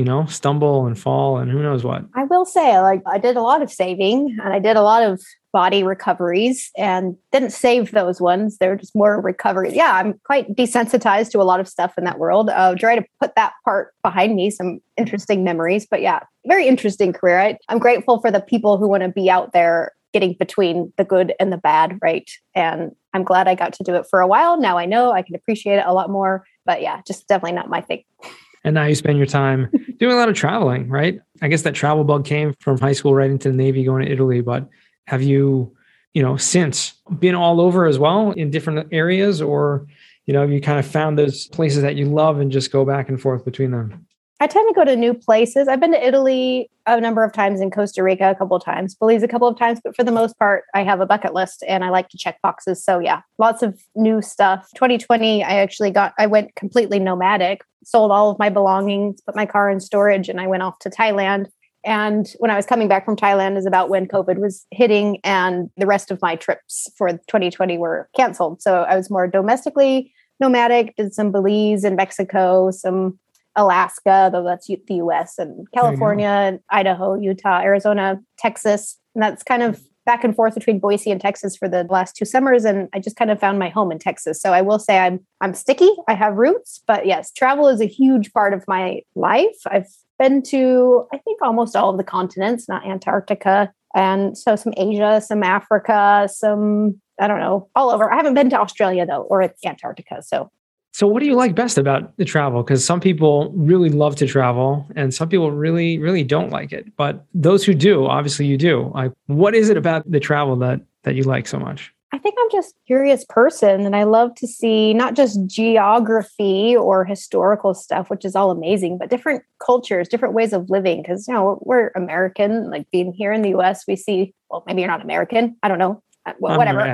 you 0.00 0.04
know, 0.06 0.24
stumble 0.24 0.86
and 0.86 0.98
fall 0.98 1.36
and 1.36 1.50
who 1.50 1.62
knows 1.62 1.84
what. 1.84 2.06
I 2.14 2.24
will 2.24 2.46
say, 2.46 2.80
like, 2.80 3.02
I 3.04 3.18
did 3.18 3.36
a 3.36 3.42
lot 3.42 3.60
of 3.60 3.70
saving 3.70 4.38
and 4.42 4.50
I 4.50 4.58
did 4.58 4.78
a 4.78 4.80
lot 4.80 5.02
of 5.02 5.20
body 5.52 5.82
recoveries 5.82 6.70
and 6.74 7.18
didn't 7.32 7.50
save 7.50 7.90
those 7.90 8.18
ones. 8.18 8.56
They're 8.56 8.76
just 8.76 8.96
more 8.96 9.20
recovery. 9.20 9.74
Yeah, 9.74 9.92
I'm 9.92 10.18
quite 10.24 10.56
desensitized 10.56 11.32
to 11.32 11.42
a 11.42 11.44
lot 11.44 11.60
of 11.60 11.68
stuff 11.68 11.92
in 11.98 12.04
that 12.04 12.18
world. 12.18 12.48
Uh, 12.48 12.74
try 12.76 12.96
to 12.96 13.04
put 13.20 13.34
that 13.34 13.52
part 13.62 13.92
behind 14.02 14.36
me, 14.36 14.48
some 14.48 14.80
interesting 14.96 15.44
memories. 15.44 15.86
But 15.86 16.00
yeah, 16.00 16.20
very 16.46 16.66
interesting 16.66 17.12
career. 17.12 17.38
I, 17.38 17.58
I'm 17.68 17.78
grateful 17.78 18.22
for 18.22 18.30
the 18.30 18.40
people 18.40 18.78
who 18.78 18.88
want 18.88 19.02
to 19.02 19.10
be 19.10 19.28
out 19.28 19.52
there 19.52 19.92
getting 20.14 20.32
between 20.32 20.94
the 20.96 21.04
good 21.04 21.34
and 21.38 21.52
the 21.52 21.58
bad, 21.58 21.98
right? 22.00 22.28
And 22.54 22.92
I'm 23.12 23.22
glad 23.22 23.48
I 23.48 23.54
got 23.54 23.74
to 23.74 23.84
do 23.84 23.96
it 23.96 24.06
for 24.08 24.20
a 24.20 24.26
while. 24.26 24.58
Now 24.58 24.78
I 24.78 24.86
know 24.86 25.12
I 25.12 25.20
can 25.20 25.34
appreciate 25.34 25.76
it 25.76 25.84
a 25.86 25.92
lot 25.92 26.08
more. 26.08 26.46
But 26.64 26.80
yeah, 26.80 27.02
just 27.06 27.28
definitely 27.28 27.52
not 27.52 27.68
my 27.68 27.82
thing 27.82 28.04
and 28.64 28.74
now 28.74 28.84
you 28.84 28.94
spend 28.94 29.18
your 29.18 29.26
time 29.26 29.70
doing 29.98 30.12
a 30.12 30.16
lot 30.16 30.28
of 30.28 30.34
traveling, 30.34 30.88
right? 30.88 31.20
I 31.42 31.48
guess 31.48 31.62
that 31.62 31.74
travel 31.74 32.04
bug 32.04 32.24
came 32.24 32.54
from 32.60 32.78
high 32.78 32.92
school 32.92 33.14
right 33.14 33.30
into 33.30 33.50
the 33.50 33.56
Navy 33.56 33.84
going 33.84 34.04
to 34.04 34.10
Italy, 34.10 34.40
but 34.40 34.68
have 35.06 35.22
you, 35.22 35.74
you 36.14 36.22
know, 36.22 36.36
since 36.36 36.94
been 37.18 37.34
all 37.34 37.60
over 37.60 37.86
as 37.86 37.98
well 37.98 38.32
in 38.32 38.50
different 38.50 38.88
areas 38.92 39.40
or, 39.40 39.86
you 40.26 40.34
know, 40.34 40.42
you 40.42 40.60
kind 40.60 40.78
of 40.78 40.86
found 40.86 41.18
those 41.18 41.46
places 41.48 41.82
that 41.82 41.96
you 41.96 42.06
love 42.06 42.40
and 42.40 42.52
just 42.52 42.70
go 42.70 42.84
back 42.84 43.08
and 43.08 43.20
forth 43.20 43.44
between 43.44 43.70
them? 43.70 44.06
I 44.42 44.46
tend 44.46 44.66
to 44.68 44.74
go 44.74 44.84
to 44.86 44.96
new 44.96 45.12
places. 45.12 45.68
I've 45.68 45.80
been 45.80 45.92
to 45.92 46.06
Italy 46.06 46.70
a 46.86 46.98
number 46.98 47.22
of 47.22 47.32
times 47.32 47.60
in 47.60 47.70
Costa 47.70 48.02
Rica 48.02 48.30
a 48.30 48.34
couple 48.34 48.56
of 48.56 48.64
times, 48.64 48.94
Belize 48.94 49.22
a 49.22 49.28
couple 49.28 49.46
of 49.46 49.58
times, 49.58 49.80
but 49.84 49.94
for 49.94 50.02
the 50.02 50.10
most 50.10 50.38
part, 50.38 50.64
I 50.74 50.82
have 50.82 51.00
a 51.00 51.06
bucket 51.06 51.34
list 51.34 51.62
and 51.68 51.84
I 51.84 51.90
like 51.90 52.08
to 52.08 52.18
check 52.18 52.40
boxes. 52.42 52.82
So 52.82 52.98
yeah, 52.98 53.20
lots 53.38 53.62
of 53.62 53.78
new 53.94 54.22
stuff. 54.22 54.66
2020, 54.74 55.44
I 55.44 55.56
actually 55.56 55.90
got 55.90 56.14
I 56.18 56.26
went 56.26 56.54
completely 56.54 56.98
nomadic, 56.98 57.60
sold 57.84 58.10
all 58.10 58.30
of 58.30 58.38
my 58.38 58.48
belongings, 58.48 59.20
put 59.20 59.36
my 59.36 59.44
car 59.44 59.68
in 59.68 59.78
storage, 59.78 60.30
and 60.30 60.40
I 60.40 60.46
went 60.46 60.62
off 60.62 60.78
to 60.80 60.90
Thailand. 60.90 61.48
And 61.84 62.26
when 62.38 62.50
I 62.50 62.56
was 62.56 62.64
coming 62.64 62.88
back 62.88 63.04
from 63.04 63.16
Thailand 63.16 63.58
is 63.58 63.66
about 63.66 63.90
when 63.90 64.08
COVID 64.08 64.38
was 64.38 64.66
hitting 64.70 65.18
and 65.22 65.70
the 65.76 65.86
rest 65.86 66.10
of 66.10 66.20
my 66.22 66.36
trips 66.36 66.90
for 66.96 67.10
2020 67.10 67.76
were 67.76 68.08
canceled. 68.16 68.62
So 68.62 68.82
I 68.84 68.96
was 68.96 69.10
more 69.10 69.26
domestically 69.26 70.14
nomadic, 70.40 70.96
did 70.96 71.12
some 71.12 71.30
Belize 71.30 71.84
and 71.84 71.96
Mexico, 71.96 72.70
some 72.70 73.18
Alaska, 73.60 74.30
though 74.32 74.44
that's 74.44 74.66
the 74.66 74.94
US, 74.94 75.38
and 75.38 75.66
California, 75.72 76.26
and 76.26 76.60
Idaho, 76.70 77.14
Utah, 77.14 77.60
Arizona, 77.60 78.20
Texas. 78.38 78.98
And 79.14 79.22
that's 79.22 79.42
kind 79.42 79.62
of 79.62 79.80
back 80.06 80.24
and 80.24 80.34
forth 80.34 80.54
between 80.54 80.80
Boise 80.80 81.10
and 81.10 81.20
Texas 81.20 81.56
for 81.56 81.68
the 81.68 81.84
last 81.84 82.16
two 82.16 82.24
summers. 82.24 82.64
And 82.64 82.88
I 82.92 82.98
just 82.98 83.16
kind 83.16 83.30
of 83.30 83.38
found 83.38 83.58
my 83.58 83.68
home 83.68 83.92
in 83.92 83.98
Texas. 83.98 84.40
So 84.40 84.52
I 84.52 84.62
will 84.62 84.78
say 84.78 84.98
I'm 84.98 85.20
I'm 85.40 85.54
sticky. 85.54 85.90
I 86.08 86.14
have 86.14 86.34
roots, 86.34 86.82
but 86.86 87.06
yes, 87.06 87.32
travel 87.32 87.68
is 87.68 87.80
a 87.80 87.86
huge 87.86 88.32
part 88.32 88.54
of 88.54 88.64
my 88.66 89.02
life. 89.14 89.56
I've 89.66 89.88
been 90.18 90.42
to, 90.44 91.06
I 91.12 91.18
think, 91.18 91.40
almost 91.42 91.76
all 91.76 91.90
of 91.90 91.96
the 91.96 92.04
continents, 92.04 92.68
not 92.68 92.86
Antarctica. 92.86 93.72
And 93.94 94.36
so 94.36 94.56
some 94.56 94.72
Asia, 94.76 95.20
some 95.20 95.42
Africa, 95.42 96.28
some 96.32 97.00
I 97.20 97.28
don't 97.28 97.40
know, 97.40 97.68
all 97.74 97.90
over. 97.90 98.10
I 98.10 98.16
haven't 98.16 98.34
been 98.34 98.50
to 98.50 98.58
Australia 98.58 99.04
though, 99.04 99.22
or 99.22 99.52
Antarctica. 99.64 100.22
So 100.22 100.50
so, 100.92 101.06
what 101.06 101.20
do 101.20 101.26
you 101.26 101.34
like 101.34 101.54
best 101.54 101.78
about 101.78 102.16
the 102.16 102.24
travel? 102.24 102.62
Because 102.62 102.84
some 102.84 103.00
people 103.00 103.52
really 103.54 103.90
love 103.90 104.16
to 104.16 104.26
travel, 104.26 104.86
and 104.96 105.14
some 105.14 105.28
people 105.28 105.52
really, 105.52 105.98
really 105.98 106.24
don't 106.24 106.50
like 106.50 106.72
it. 106.72 106.94
But 106.96 107.24
those 107.32 107.64
who 107.64 107.74
do, 107.74 108.06
obviously, 108.06 108.46
you 108.46 108.56
do. 108.56 108.90
Like, 108.94 109.12
what 109.26 109.54
is 109.54 109.68
it 109.68 109.76
about 109.76 110.10
the 110.10 110.20
travel 110.20 110.56
that 110.56 110.80
that 111.04 111.14
you 111.14 111.22
like 111.22 111.46
so 111.46 111.58
much? 111.58 111.92
I 112.12 112.18
think 112.18 112.34
I'm 112.40 112.50
just 112.50 112.74
curious 112.88 113.24
person, 113.28 113.86
and 113.86 113.94
I 113.94 114.02
love 114.02 114.34
to 114.36 114.48
see 114.48 114.92
not 114.92 115.14
just 115.14 115.46
geography 115.46 116.76
or 116.76 117.04
historical 117.04 117.72
stuff, 117.72 118.10
which 118.10 118.24
is 118.24 118.34
all 118.34 118.50
amazing, 118.50 118.98
but 118.98 119.10
different 119.10 119.44
cultures, 119.64 120.08
different 120.08 120.34
ways 120.34 120.52
of 120.52 120.70
living. 120.70 121.02
Because 121.02 121.28
you 121.28 121.34
know 121.34 121.60
we're 121.62 121.92
American, 121.94 122.68
like 122.68 122.90
being 122.90 123.12
here 123.12 123.32
in 123.32 123.42
the 123.42 123.50
U.S., 123.50 123.84
we 123.86 123.94
see. 123.94 124.34
Well, 124.50 124.64
maybe 124.66 124.80
you're 124.80 124.90
not 124.90 125.04
American. 125.04 125.56
I 125.62 125.68
don't 125.68 125.78
know. 125.78 126.02
Uh, 126.30 126.38
well, 126.40 126.58
whatever. 126.58 126.92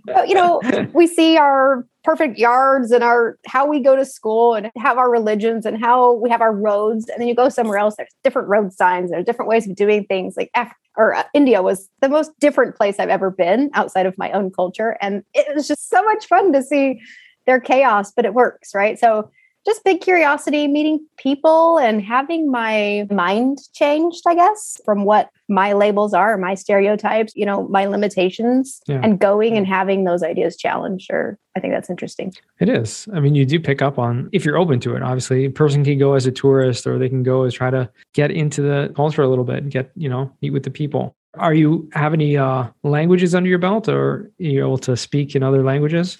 but, 0.06 0.28
you 0.28 0.34
know, 0.34 0.60
we 0.92 1.06
see 1.06 1.36
our 1.36 1.86
perfect 2.04 2.38
yards 2.38 2.92
and 2.92 3.02
our 3.02 3.38
how 3.46 3.66
we 3.66 3.80
go 3.80 3.96
to 3.96 4.04
school 4.04 4.54
and 4.54 4.70
have 4.76 4.98
our 4.98 5.10
religions 5.10 5.66
and 5.66 5.80
how 5.80 6.12
we 6.14 6.30
have 6.30 6.40
our 6.40 6.54
roads. 6.54 7.08
And 7.08 7.20
then 7.20 7.28
you 7.28 7.34
go 7.34 7.48
somewhere 7.48 7.78
else, 7.78 7.96
there's 7.96 8.14
different 8.22 8.48
road 8.48 8.72
signs, 8.72 9.10
there 9.10 9.18
are 9.18 9.24
different 9.24 9.48
ways 9.48 9.68
of 9.68 9.74
doing 9.74 10.04
things. 10.04 10.36
Like 10.36 10.50
Af- 10.54 10.72
or 10.96 11.14
uh, 11.14 11.24
India 11.34 11.62
was 11.62 11.88
the 12.00 12.08
most 12.08 12.30
different 12.40 12.76
place 12.76 12.98
I've 12.98 13.08
ever 13.08 13.30
been 13.30 13.70
outside 13.74 14.06
of 14.06 14.16
my 14.16 14.30
own 14.32 14.50
culture, 14.50 14.96
and 15.00 15.22
it 15.34 15.54
was 15.54 15.68
just 15.68 15.90
so 15.90 16.02
much 16.04 16.26
fun 16.26 16.52
to 16.52 16.62
see 16.62 17.00
their 17.46 17.60
chaos, 17.60 18.12
but 18.12 18.24
it 18.24 18.34
works, 18.34 18.74
right? 18.74 18.98
So 18.98 19.30
just 19.66 19.84
big 19.84 20.00
curiosity, 20.00 20.68
meeting 20.68 21.04
people 21.18 21.78
and 21.78 22.00
having 22.00 22.50
my 22.50 23.06
mind 23.10 23.58
changed, 23.74 24.22
I 24.26 24.34
guess, 24.34 24.80
from 24.84 25.04
what 25.04 25.28
my 25.48 25.72
labels 25.72 26.14
are, 26.14 26.38
my 26.38 26.54
stereotypes, 26.54 27.32
you 27.36 27.44
know, 27.44 27.68
my 27.68 27.84
limitations, 27.84 28.80
yeah. 28.86 29.00
and 29.02 29.18
going 29.18 29.56
and 29.56 29.66
having 29.66 30.04
those 30.04 30.22
ideas 30.22 30.56
challenged. 30.56 31.10
Or 31.10 31.38
I 31.56 31.60
think 31.60 31.74
that's 31.74 31.90
interesting. 31.90 32.32
It 32.60 32.68
is. 32.68 33.08
I 33.12 33.20
mean, 33.20 33.34
you 33.34 33.44
do 33.44 33.60
pick 33.60 33.82
up 33.82 33.98
on 33.98 34.30
if 34.32 34.44
you're 34.44 34.56
open 34.56 34.80
to 34.80 34.94
it. 34.94 35.02
Obviously, 35.02 35.44
a 35.44 35.50
person 35.50 35.84
can 35.84 35.98
go 35.98 36.14
as 36.14 36.26
a 36.26 36.32
tourist, 36.32 36.86
or 36.86 36.98
they 36.98 37.08
can 37.08 37.22
go 37.22 37.42
as 37.42 37.54
try 37.54 37.70
to 37.70 37.90
get 38.14 38.30
into 38.30 38.62
the 38.62 38.92
culture 38.94 39.22
a 39.22 39.28
little 39.28 39.44
bit 39.44 39.62
and 39.62 39.70
get, 39.70 39.90
you 39.96 40.08
know, 40.08 40.32
meet 40.40 40.50
with 40.50 40.62
the 40.62 40.70
people. 40.70 41.16
Are 41.38 41.52
you 41.52 41.88
have 41.92 42.14
any 42.14 42.36
uh, 42.36 42.68
languages 42.82 43.34
under 43.34 43.50
your 43.50 43.58
belt, 43.58 43.88
or 43.88 44.00
are 44.00 44.30
you 44.38 44.60
able 44.60 44.78
to 44.78 44.96
speak 44.96 45.34
in 45.34 45.42
other 45.42 45.62
languages? 45.62 46.18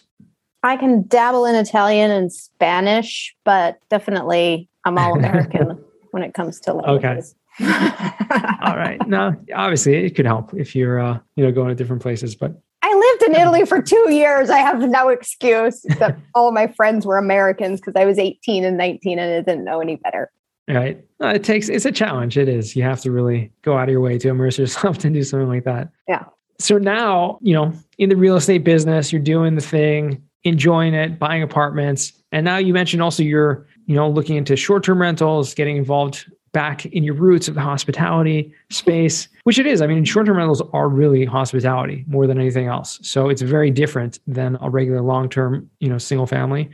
I 0.62 0.76
can 0.76 1.06
dabble 1.06 1.44
in 1.46 1.54
Italian 1.54 2.10
and 2.10 2.32
Spanish, 2.32 3.34
but 3.44 3.78
definitely 3.88 4.68
I'm 4.84 4.98
all 4.98 5.16
American 5.16 5.84
when 6.10 6.22
it 6.22 6.34
comes 6.34 6.60
to 6.60 6.74
languages. 6.74 7.34
Okay. 7.60 7.72
all 8.62 8.76
right. 8.76 8.98
No, 9.06 9.34
obviously 9.54 10.04
it 10.04 10.14
could 10.14 10.26
help 10.26 10.52
if 10.54 10.74
you're 10.76 11.00
uh, 11.00 11.18
you 11.36 11.44
know 11.44 11.52
going 11.52 11.68
to 11.68 11.74
different 11.74 12.02
places, 12.02 12.34
but 12.34 12.60
I 12.82 12.94
lived 12.94 13.30
in 13.30 13.40
Italy 13.40 13.64
for 13.64 13.82
two 13.82 14.10
years. 14.10 14.50
I 14.50 14.58
have 14.58 14.80
no 14.80 15.08
excuse 15.08 15.84
except 15.84 16.20
all 16.34 16.52
my 16.52 16.66
friends 16.68 17.06
were 17.06 17.18
Americans 17.18 17.80
because 17.80 17.94
I 17.96 18.04
was 18.04 18.18
18 18.18 18.64
and 18.64 18.76
19 18.76 19.18
and 19.18 19.34
I 19.34 19.40
didn't 19.40 19.64
know 19.64 19.80
any 19.80 19.96
better. 19.96 20.30
Right. 20.68 21.04
Uh, 21.22 21.28
it 21.28 21.44
takes 21.44 21.68
it's 21.68 21.84
a 21.84 21.92
challenge. 21.92 22.36
It 22.36 22.48
is. 22.48 22.76
You 22.76 22.82
have 22.82 23.00
to 23.02 23.10
really 23.10 23.52
go 23.62 23.76
out 23.76 23.84
of 23.84 23.92
your 23.92 24.00
way 24.00 24.18
to 24.18 24.28
immerse 24.28 24.58
yourself 24.58 24.98
to 24.98 25.10
do 25.10 25.22
something 25.22 25.48
like 25.48 25.64
that. 25.64 25.90
Yeah. 26.08 26.24
So 26.58 26.78
now, 26.78 27.38
you 27.42 27.54
know, 27.54 27.72
in 27.98 28.08
the 28.08 28.16
real 28.16 28.36
estate 28.36 28.64
business, 28.64 29.12
you're 29.12 29.22
doing 29.22 29.54
the 29.54 29.60
thing 29.60 30.22
enjoying 30.46 30.94
it, 30.94 31.18
buying 31.18 31.42
apartments. 31.42 32.12
And 32.32 32.44
now 32.44 32.56
you 32.56 32.72
mentioned 32.72 33.02
also 33.02 33.22
you're, 33.22 33.66
you 33.86 33.94
know, 33.94 34.08
looking 34.08 34.36
into 34.36 34.56
short-term 34.56 35.00
rentals, 35.00 35.54
getting 35.54 35.76
involved 35.76 36.30
back 36.52 36.86
in 36.86 37.02
your 37.02 37.14
roots 37.14 37.48
of 37.48 37.54
the 37.54 37.60
hospitality 37.60 38.52
space, 38.70 39.28
which 39.44 39.58
it 39.58 39.66
is. 39.66 39.82
I 39.82 39.86
mean, 39.86 40.04
short-term 40.04 40.38
rentals 40.38 40.62
are 40.72 40.88
really 40.88 41.24
hospitality 41.26 42.04
more 42.08 42.26
than 42.26 42.38
anything 42.38 42.66
else. 42.66 42.98
So 43.02 43.28
it's 43.28 43.42
very 43.42 43.70
different 43.70 44.20
than 44.26 44.56
a 44.62 44.70
regular 44.70 45.02
long-term, 45.02 45.68
you 45.80 45.88
know, 45.88 45.98
single 45.98 46.26
family. 46.26 46.70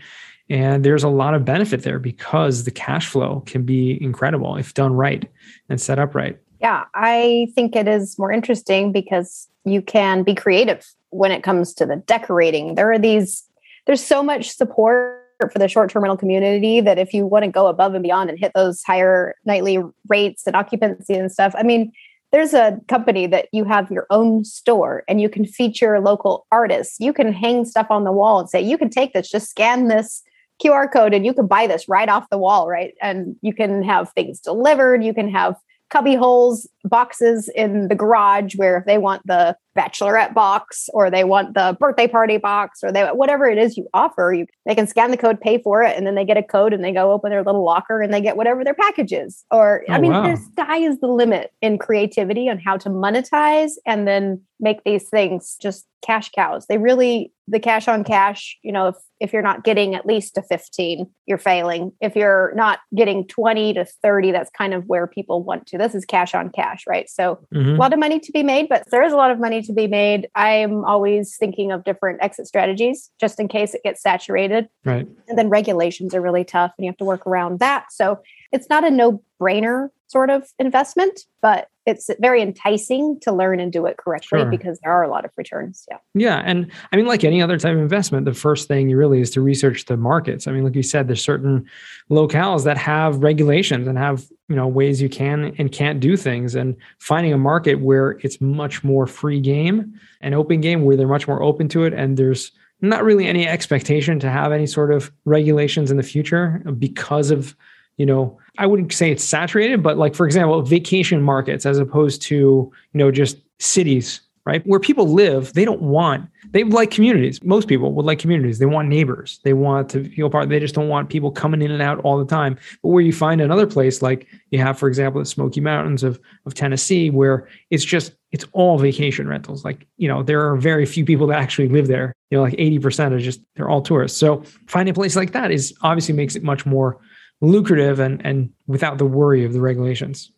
And 0.49 0.85
there's 0.85 1.03
a 1.03 1.09
lot 1.09 1.35
of 1.35 1.45
benefit 1.45 1.83
there 1.83 1.99
because 1.99 2.65
the 2.65 2.71
cash 2.71 3.09
flow 3.09 3.43
can 3.47 3.65
be 3.65 4.01
incredible 4.03 4.57
if 4.57 4.75
done 4.75 4.93
right 4.93 5.29
and 5.69 5.81
set 5.81 5.99
up 5.99 6.15
right. 6.15 6.39
Yeah, 6.61 6.85
I 6.95 7.49
think 7.55 7.75
it 7.75 7.89
is 7.89 8.19
more 8.19 8.31
interesting 8.31 8.93
because 8.93 9.49
you 9.65 9.83
can 9.83 10.23
be 10.23 10.35
creative 10.35 10.87
when 11.11 11.33
it 11.33 11.43
comes 11.43 11.75
to 11.75 11.87
the 11.87 11.97
decorating. 11.97 12.77
There 12.77 12.93
are 12.93 12.99
these, 12.99 13.43
there's 13.87 14.05
so 14.05 14.23
much 14.23 14.51
support 14.51 15.21
for 15.51 15.59
the 15.59 15.69
short 15.69 15.91
term 15.91 16.03
rental 16.03 16.17
community 16.17 16.81
that 16.81 16.99
if 16.99 17.13
you 17.13 17.27
want 17.27 17.45
to 17.45 17.51
go 17.51 17.67
above 17.67 17.95
and 17.95 18.03
beyond 18.03 18.31
and 18.31 18.39
hit 18.39 18.53
those 18.55 18.83
higher 18.83 19.35
nightly 19.45 19.79
rates 20.09 20.47
and 20.47 20.55
occupancy 20.55 21.15
and 21.15 21.33
stuff, 21.33 21.55
I 21.57 21.63
mean, 21.63 21.93
there's 22.31 22.55
a 22.55 22.79
company 22.89 23.27
that 23.27 23.49
you 23.53 23.65
have 23.65 23.91
your 23.91 24.07
own 24.11 24.45
store 24.45 25.05
and 25.07 25.21
you 25.21 25.29
can 25.29 25.45
feature 25.45 26.01
local 26.01 26.47
artists. 26.51 26.97
You 26.99 27.13
can 27.13 27.33
hang 27.33 27.65
stuff 27.65 27.89
on 27.91 28.05
the 28.05 28.13
wall 28.13 28.41
and 28.41 28.49
say, 28.49 28.61
you 28.61 28.79
can 28.79 28.89
take 28.89 29.13
this, 29.13 29.31
just 29.31 29.51
scan 29.51 29.89
this 29.89 30.23
QR 30.63 30.91
code 30.91 31.13
and 31.13 31.27
you 31.27 31.35
can 31.35 31.47
buy 31.47 31.67
this 31.67 31.89
right 31.89 32.09
off 32.09 32.31
the 32.31 32.39
wall, 32.39 32.69
right? 32.69 32.95
And 33.03 33.37
you 33.43 33.53
can 33.53 33.83
have 33.83 34.13
things 34.13 34.41
delivered. 34.41 35.05
You 35.05 35.13
can 35.13 35.29
have 35.29 35.57
cubby 35.91 36.15
holes 36.15 36.67
boxes 36.85 37.51
in 37.55 37.89
the 37.89 37.95
garage 37.95 38.57
where 38.57 38.79
if 38.79 38.87
they 38.87 38.97
want 38.97 39.27
the 39.27 39.55
bachelorette 39.77 40.35
box 40.35 40.89
or 40.93 41.11
they 41.11 41.25
want 41.25 41.55
the 41.55 41.77
birthday 41.81 42.07
party 42.07 42.37
box 42.37 42.81
or 42.83 42.93
they 42.93 43.05
whatever 43.07 43.47
it 43.47 43.59
is 43.59 43.77
you 43.77 43.89
offer 43.95 44.33
you 44.33 44.47
they 44.67 44.75
can 44.75 44.87
scan 44.87 45.11
the 45.11 45.17
code 45.17 45.41
pay 45.41 45.59
for 45.59 45.83
it 45.83 45.97
and 45.97 46.07
then 46.07 46.15
they 46.15 46.25
get 46.25 46.37
a 46.37 46.43
code 46.43 46.73
and 46.73 46.85
they 46.85 46.93
go 46.93 47.11
open 47.13 47.31
their 47.31 47.43
little 47.43 47.65
locker 47.65 48.01
and 48.01 48.13
they 48.13 48.21
get 48.21 48.37
whatever 48.37 48.65
their 48.65 48.75
package 48.75 49.13
is 49.13 49.45
or 49.51 49.85
oh, 49.89 49.93
i 49.93 49.99
mean 49.99 50.13
wow. 50.13 50.23
the 50.23 50.37
sky 50.37 50.77
is 50.77 51.01
the 51.01 51.09
limit 51.09 51.53
in 51.61 51.79
creativity 51.79 52.49
on 52.49 52.59
how 52.59 52.77
to 52.77 52.89
monetize 52.89 53.73
and 53.87 54.07
then 54.07 54.41
make 54.61 54.85
these 54.85 55.09
things 55.09 55.57
just 55.61 55.87
cash 56.03 56.31
cows 56.31 56.67
they 56.67 56.79
really 56.79 57.33
the 57.49 57.61
cash 57.61 57.89
on 57.89 58.05
cash 58.05 58.59
you 58.63 58.73
know 58.73 58.89
if 58.89 58.97
if 59.21 59.33
you're 59.33 59.43
not 59.43 59.65
getting 59.65 59.95
at 59.95 60.05
least 60.05 60.37
a 60.37 60.43
15 60.43 61.09
you're 61.27 61.39
failing 61.39 61.93
if 62.01 62.15
you're 62.15 62.53
not 62.55 62.81
getting 62.95 63.27
20 63.27 63.75
to 63.75 63.85
30 63.85 64.33
that's 64.33 64.51
kind 64.51 64.75
of 64.75 64.85
where 64.87 65.07
people 65.07 65.43
want 65.43 65.67
to 65.67 65.79
this 65.79 65.95
is 65.95 66.05
cash 66.05 66.35
on 66.35 66.51
cash 66.51 66.85
right? 66.93 67.09
So 67.09 67.39
mm-hmm. 67.53 67.71
a 67.71 67.77
lot 67.77 67.93
of 67.93 67.99
money 67.99 68.21
to 68.21 68.33
be 68.33 68.43
made, 68.43 68.69
but 68.69 68.85
there 68.91 69.03
is 69.03 69.13
a 69.13 69.17
lot 69.17 69.31
of 69.31 69.41
money 69.41 69.62
to 69.63 69.73
be 69.73 69.87
made. 69.87 70.29
I'm 70.35 70.85
always 70.85 71.37
thinking 71.37 71.73
of 71.73 71.85
different 71.85 72.23
exit 72.23 72.47
strategies 72.47 73.11
just 73.21 73.41
in 73.41 73.49
case 73.49 73.75
it 73.75 73.83
gets 73.83 74.03
saturated. 74.03 74.69
Right. 74.85 75.07
And 75.29 75.39
then 75.39 75.49
regulations 75.49 76.15
are 76.15 76.21
really 76.21 76.45
tough 76.45 76.73
and 76.77 76.85
you 76.85 76.91
have 76.91 76.99
to 76.99 77.05
work 77.05 77.27
around 77.27 77.59
that. 77.61 77.87
So 77.91 78.21
it's 78.53 78.69
not 78.69 78.85
a 78.85 78.91
no 78.91 79.23
brainer 79.41 79.89
sort 80.13 80.29
of 80.29 80.47
investment, 80.59 81.25
but 81.41 81.69
it's 81.87 82.11
very 82.21 82.43
enticing 82.43 83.19
to 83.21 83.33
learn 83.33 83.59
and 83.59 83.73
do 83.73 83.87
it 83.87 83.97
correctly 83.97 84.41
sure. 84.41 84.51
because 84.51 84.79
there 84.81 84.93
are 84.93 85.03
a 85.03 85.09
lot 85.09 85.25
of 85.25 85.33
returns. 85.37 85.87
Yeah. 85.91 85.97
Yeah. 86.15 86.43
And 86.45 86.71
I 86.93 86.97
mean, 86.97 87.07
like 87.07 87.25
any 87.25 87.41
other 87.43 87.59
type 87.59 87.73
of 87.73 87.81
investment, 87.81 88.27
the 88.27 88.35
first 88.35 88.69
thing 88.69 88.91
you 88.91 88.97
really 88.97 89.21
is 89.21 89.31
to 89.31 89.41
research 89.41 89.87
the 89.87 89.97
markets. 89.97 90.47
I 90.47 90.53
mean, 90.53 90.65
like 90.65 90.77
you 90.77 90.83
said, 90.83 91.09
there's 91.09 91.25
certain 91.25 91.67
locales 92.11 92.65
that 92.65 92.77
have 92.77 93.23
regulations 93.23 93.89
and 93.89 93.97
have, 93.99 94.25
you 94.49 94.55
know, 94.55 94.69
ways 94.69 95.01
you 95.01 95.09
can 95.09 95.55
and 95.59 95.73
can't 95.73 95.99
do 95.99 96.17
things. 96.17 96.55
And 96.55 96.77
finding 96.99 97.33
a 97.33 97.39
market 97.39 97.77
where 97.77 98.13
it's 98.21 98.41
much 98.41 98.85
more 98.85 99.07
free 99.07 99.41
game 99.41 99.99
and 100.21 100.35
open 100.35 100.61
game, 100.61 100.85
where 100.85 100.97
they're 100.97 101.09
much 101.09 101.27
more 101.27 101.43
open 101.43 101.69
to 101.71 101.85
it. 101.85 101.95
And 101.95 102.17
there's 102.19 102.53
not 102.83 103.03
really 103.03 103.27
any 103.27 103.49
expectation 103.49 104.21
to 104.21 104.31
have 104.31 104.53
any 104.53 104.67
sort 104.67 104.93
of 104.93 105.11
regulations 105.25 105.91
in 105.91 105.97
the 105.97 106.03
future 106.03 106.63
because 106.79 107.31
of 107.31 107.57
you 107.97 108.07
know, 108.07 108.39
I 108.59 108.67
wouldn't 108.67 108.93
say 108.93 109.11
it's 109.11 109.25
saturated, 109.25 109.83
but 109.83 109.99
like 109.99 110.15
for 110.15 110.27
example, 110.27 110.61
vacation 110.63 111.23
markets 111.23 111.67
as 111.67 111.79
opposed 111.79 112.23
to, 112.23 112.35
you 112.35 112.73
know, 112.93 113.11
just 113.11 113.39
cities, 113.59 114.21
right? 114.45 114.67
Where 114.67 114.81
people 114.81 115.13
live, 115.13 115.53
they 115.55 115.65
don't 115.65 115.83
want 115.83 116.29
they 116.53 116.65
like 116.65 116.91
communities. 116.91 117.43
Most 117.43 117.67
people 117.67 117.93
would 117.93 118.05
like 118.05 118.19
communities. 118.19 118.59
They 118.59 118.67
want 118.67 118.89
neighbors. 118.89 119.41
They 119.43 119.55
want 119.55 119.89
to 119.91 120.05
feel 120.11 120.29
part. 120.29 120.49
They 120.49 120.61
just 120.61 120.75
don't 120.75 120.89
want 120.89 121.09
people 121.09 121.31
coming 121.31 121.63
in 121.63 121.71
and 121.71 121.81
out 121.81 121.99
all 122.01 122.19
the 122.19 122.27
time. 122.27 122.59
But 122.83 122.91
where 122.91 123.03
you 123.03 123.13
find 123.13 123.41
another 123.41 123.67
place, 123.67 124.03
like 124.03 124.27
you 124.51 124.59
have, 124.59 124.79
for 124.79 124.87
example, 124.87 125.21
the 125.21 125.27
Smoky 125.27 125.61
Mountains 125.61 126.03
of 126.03 126.21
of 126.45 126.55
Tennessee, 126.55 127.11
where 127.11 127.49
it's 127.71 127.85
just 127.85 128.13
it's 128.33 128.45
all 128.53 128.79
vacation 128.79 129.27
rentals. 129.27 129.65
Like 129.65 129.87
you 129.97 130.09
know, 130.09 130.23
there 130.23 130.47
are 130.47 130.57
very 130.57 130.85
few 130.85 131.05
people 131.05 131.27
that 131.29 131.41
actually 131.41 131.69
live 131.69 131.89
there. 131.89 132.13
You 132.31 132.39
know, 132.39 132.43
like 132.43 132.55
eighty 132.59 132.79
percent 132.79 133.15
are 133.15 133.21
just 133.21 133.41
they're 133.57 133.71
all 133.71 133.83
tourists. 133.83 134.19
So 134.19 134.43
finding 134.67 134.93
a 134.93 134.95
place 134.95 135.17
like 135.17 135.33
that 135.33 135.51
is 135.51 135.75
obviously 135.83 136.15
makes 136.15 136.37
it 136.37 136.43
much 136.43 136.67
more 136.67 136.99
lucrative 137.43 138.01
and 138.01 138.25
and 138.25 138.51
without 138.67 138.97
the 138.97 139.07
worry 139.07 139.45
of 139.45 139.53
the 139.53 139.61
regulations. 139.61 140.33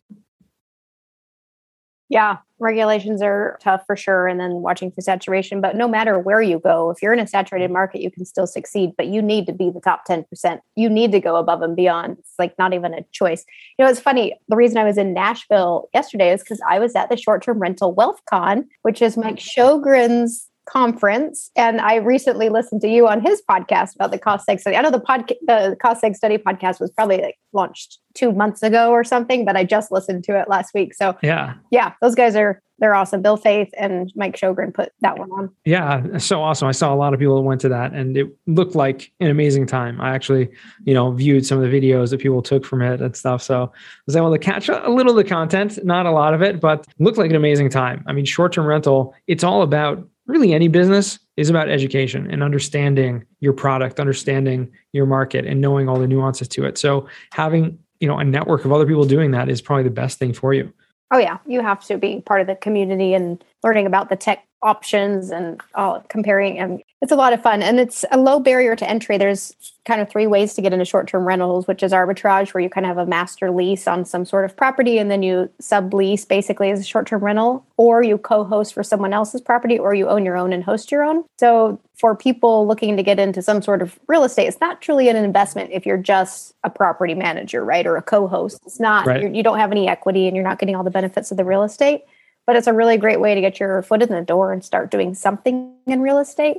Yeah, 2.07 2.37
regulations 2.59 3.21
are 3.23 3.57
tough 3.61 3.83
for 3.87 3.95
sure. 3.95 4.27
And 4.27 4.39
then 4.39 4.61
watching 4.61 4.91
for 4.91 5.01
saturation. 5.01 5.59
But 5.59 5.75
no 5.75 5.87
matter 5.87 6.19
where 6.19 6.41
you 6.41 6.59
go, 6.59 6.91
if 6.91 7.01
you're 7.01 7.13
in 7.13 7.19
a 7.19 7.25
saturated 7.25 7.71
market, 7.71 8.01
you 8.01 8.11
can 8.11 8.25
still 8.25 8.45
succeed, 8.45 8.91
but 8.95 9.07
you 9.07 9.23
need 9.23 9.47
to 9.47 9.53
be 9.53 9.71
the 9.71 9.79
top 9.79 10.03
10%. 10.07 10.59
You 10.75 10.87
need 10.87 11.11
to 11.13 11.19
go 11.19 11.35
above 11.35 11.63
and 11.63 11.75
beyond. 11.75 12.17
It's 12.19 12.33
like 12.37 12.53
not 12.59 12.73
even 12.73 12.93
a 12.93 13.03
choice. 13.11 13.43
You 13.77 13.85
know, 13.85 13.91
it's 13.91 13.99
funny. 13.99 14.35
The 14.49 14.55
reason 14.55 14.77
I 14.77 14.83
was 14.83 14.99
in 14.99 15.13
Nashville 15.13 15.89
yesterday 15.95 16.31
is 16.31 16.41
because 16.41 16.61
I 16.69 16.77
was 16.77 16.95
at 16.95 17.09
the 17.09 17.17
short 17.17 17.41
term 17.41 17.57
rental 17.57 17.93
wealth 17.93 18.21
con, 18.29 18.67
which 18.83 19.01
is 19.01 19.17
Mike 19.17 19.37
Sjogren's 19.37 20.47
conference 20.65 21.51
and 21.55 21.79
i 21.81 21.95
recently 21.95 22.49
listened 22.49 22.81
to 22.81 22.87
you 22.87 23.07
on 23.07 23.21
his 23.21 23.41
podcast 23.49 23.95
about 23.95 24.11
the 24.11 24.17
cost 24.17 24.47
seg 24.47 24.59
study. 24.59 24.75
I 24.75 24.81
know 24.81 24.91
the 24.91 24.99
podcast 24.99 25.35
the 25.47 25.77
cost 25.81 26.03
seg 26.03 26.15
study 26.15 26.37
podcast 26.37 26.79
was 26.79 26.91
probably 26.91 27.21
like 27.21 27.37
launched 27.53 27.99
two 28.13 28.31
months 28.31 28.63
ago 28.63 28.91
or 28.91 29.03
something 29.03 29.45
but 29.45 29.55
i 29.55 29.63
just 29.63 29.91
listened 29.91 30.23
to 30.23 30.39
it 30.39 30.49
last 30.49 30.73
week. 30.73 30.93
So 30.93 31.17
yeah. 31.21 31.53
yeah 31.71 31.93
those 32.01 32.15
guys 32.15 32.35
are 32.35 32.61
they're 32.79 32.93
awesome. 32.93 33.21
Bill 33.21 33.37
Faeth 33.37 33.69
and 33.77 34.11
mike 34.15 34.35
sjogren 34.35 34.73
put 34.73 34.91
that 35.01 35.17
one 35.17 35.31
on. 35.31 35.49
Yeah 35.65 36.17
so 36.17 36.41
awesome. 36.41 36.67
I 36.67 36.71
saw 36.71 36.93
a 36.93 36.97
lot 36.97 37.13
of 37.13 37.19
people 37.19 37.35
that 37.35 37.43
went 37.43 37.61
to 37.61 37.69
that 37.69 37.93
and 37.93 38.17
it 38.17 38.27
looked 38.47 38.75
like 38.75 39.11
an 39.19 39.29
amazing 39.29 39.65
time. 39.67 40.01
I 40.01 40.13
actually 40.13 40.49
you 40.83 40.93
know 40.93 41.11
viewed 41.11 41.45
some 41.45 41.61
of 41.61 41.69
the 41.69 41.79
videos 41.79 42.09
that 42.09 42.19
people 42.19 42.41
took 42.41 42.65
from 42.65 42.81
it 42.81 43.01
and 43.01 43.15
stuff. 43.15 43.41
So 43.41 43.71
i 43.73 43.77
was 44.05 44.15
able 44.15 44.31
to 44.31 44.39
catch 44.39 44.67
a 44.67 44.89
little 44.89 45.11
of 45.11 45.17
the 45.17 45.29
content 45.29 45.83
not 45.85 46.05
a 46.05 46.11
lot 46.11 46.33
of 46.33 46.41
it 46.41 46.59
but 46.59 46.85
looked 46.99 47.17
like 47.17 47.29
an 47.29 47.35
amazing 47.35 47.69
time. 47.69 48.03
I 48.07 48.13
mean 48.13 48.25
short-term 48.25 48.65
rental 48.65 49.13
it's 49.27 49.43
all 49.43 49.61
about 49.61 50.05
really 50.27 50.53
any 50.53 50.67
business 50.67 51.19
is 51.37 51.49
about 51.49 51.69
education 51.69 52.29
and 52.31 52.43
understanding 52.43 53.25
your 53.39 53.53
product, 53.53 53.99
understanding 53.99 54.71
your 54.93 55.05
market 55.05 55.45
and 55.45 55.61
knowing 55.61 55.89
all 55.89 55.99
the 55.99 56.07
nuances 56.07 56.47
to 56.49 56.65
it. 56.65 56.77
So 56.77 57.07
having, 57.31 57.77
you 57.99 58.07
know, 58.07 58.17
a 58.17 58.23
network 58.23 58.65
of 58.65 58.71
other 58.71 58.85
people 58.85 59.05
doing 59.05 59.31
that 59.31 59.49
is 59.49 59.61
probably 59.61 59.83
the 59.83 59.89
best 59.89 60.19
thing 60.19 60.33
for 60.33 60.53
you. 60.53 60.73
Oh 61.11 61.19
yeah, 61.19 61.37
you 61.45 61.61
have 61.61 61.85
to 61.85 61.97
be 61.97 62.21
part 62.21 62.41
of 62.41 62.47
the 62.47 62.55
community 62.55 63.13
and 63.13 63.43
learning 63.63 63.85
about 63.85 64.09
the 64.09 64.15
tech 64.15 64.45
options 64.65 65.29
and 65.29 65.61
all 65.75 66.03
comparing 66.09 66.57
and 66.57 66.81
it's 67.01 67.11
a 67.11 67.15
lot 67.15 67.33
of 67.33 67.41
fun. 67.41 67.61
And 67.61 67.79
it's 67.79 68.03
a 68.11 68.17
low 68.17 68.39
barrier 68.39 68.75
to 68.75 68.89
entry. 68.89 69.19
There's 69.19 69.53
kind 69.85 70.01
of 70.01 70.09
three 70.09 70.25
ways 70.25 70.55
to 70.55 70.61
get 70.63 70.73
into 70.73 70.83
short-term 70.83 71.23
rentals 71.23 71.67
which 71.67 71.83
is 71.83 71.91
arbitrage 71.91 72.51
where 72.51 72.63
you 72.63 72.69
kind 72.71 72.87
of 72.87 72.97
have 72.97 72.97
a 72.97 73.07
master 73.07 73.51
lease 73.51 73.87
on 73.87 74.03
some 74.03 74.25
sort 74.25 74.43
of 74.43 74.57
property 74.57 74.97
and 74.97 75.11
then 75.11 75.21
you 75.21 75.47
sublease 75.61 76.27
basically 76.27 76.71
as 76.71 76.79
a 76.79 76.83
short-term 76.83 77.23
rental 77.23 77.63
or 77.77 78.01
you 78.01 78.17
co-host 78.17 78.73
for 78.73 78.81
someone 78.81 79.13
else's 79.13 79.39
property 79.39 79.77
or 79.77 79.93
you 79.93 80.09
own 80.09 80.25
your 80.25 80.35
own 80.35 80.51
and 80.51 80.63
host 80.63 80.91
your 80.91 81.03
own. 81.03 81.23
So 81.37 81.79
for 81.93 82.15
people 82.15 82.65
looking 82.65 82.97
to 82.97 83.03
get 83.03 83.19
into 83.19 83.43
some 83.43 83.61
sort 83.61 83.83
of 83.83 83.99
real 84.07 84.23
estate 84.23 84.47
it's 84.47 84.59
not 84.59 84.81
truly 84.81 85.07
an 85.07 85.15
investment 85.15 85.69
if 85.71 85.85
you're 85.85 85.97
just 85.97 86.55
a 86.63 86.69
property 86.71 87.13
manager 87.13 87.63
right 87.63 87.85
or 87.85 87.97
a 87.97 88.01
co-host. 88.01 88.59
It's 88.65 88.79
not 88.79 89.05
right. 89.05 89.35
you 89.35 89.43
don't 89.43 89.59
have 89.59 89.71
any 89.71 89.87
equity 89.87 90.25
and 90.25 90.35
you're 90.35 90.43
not 90.43 90.57
getting 90.57 90.75
all 90.75 90.83
the 90.83 90.89
benefits 90.89 91.29
of 91.29 91.37
the 91.37 91.45
real 91.45 91.61
estate 91.61 92.01
but 92.45 92.55
it's 92.55 92.67
a 92.67 92.73
really 92.73 92.97
great 92.97 93.19
way 93.19 93.35
to 93.35 93.41
get 93.41 93.59
your 93.59 93.81
foot 93.81 94.01
in 94.01 94.09
the 94.09 94.21
door 94.21 94.51
and 94.51 94.63
start 94.63 94.91
doing 94.91 95.13
something 95.13 95.73
in 95.87 96.01
real 96.01 96.19
estate 96.19 96.57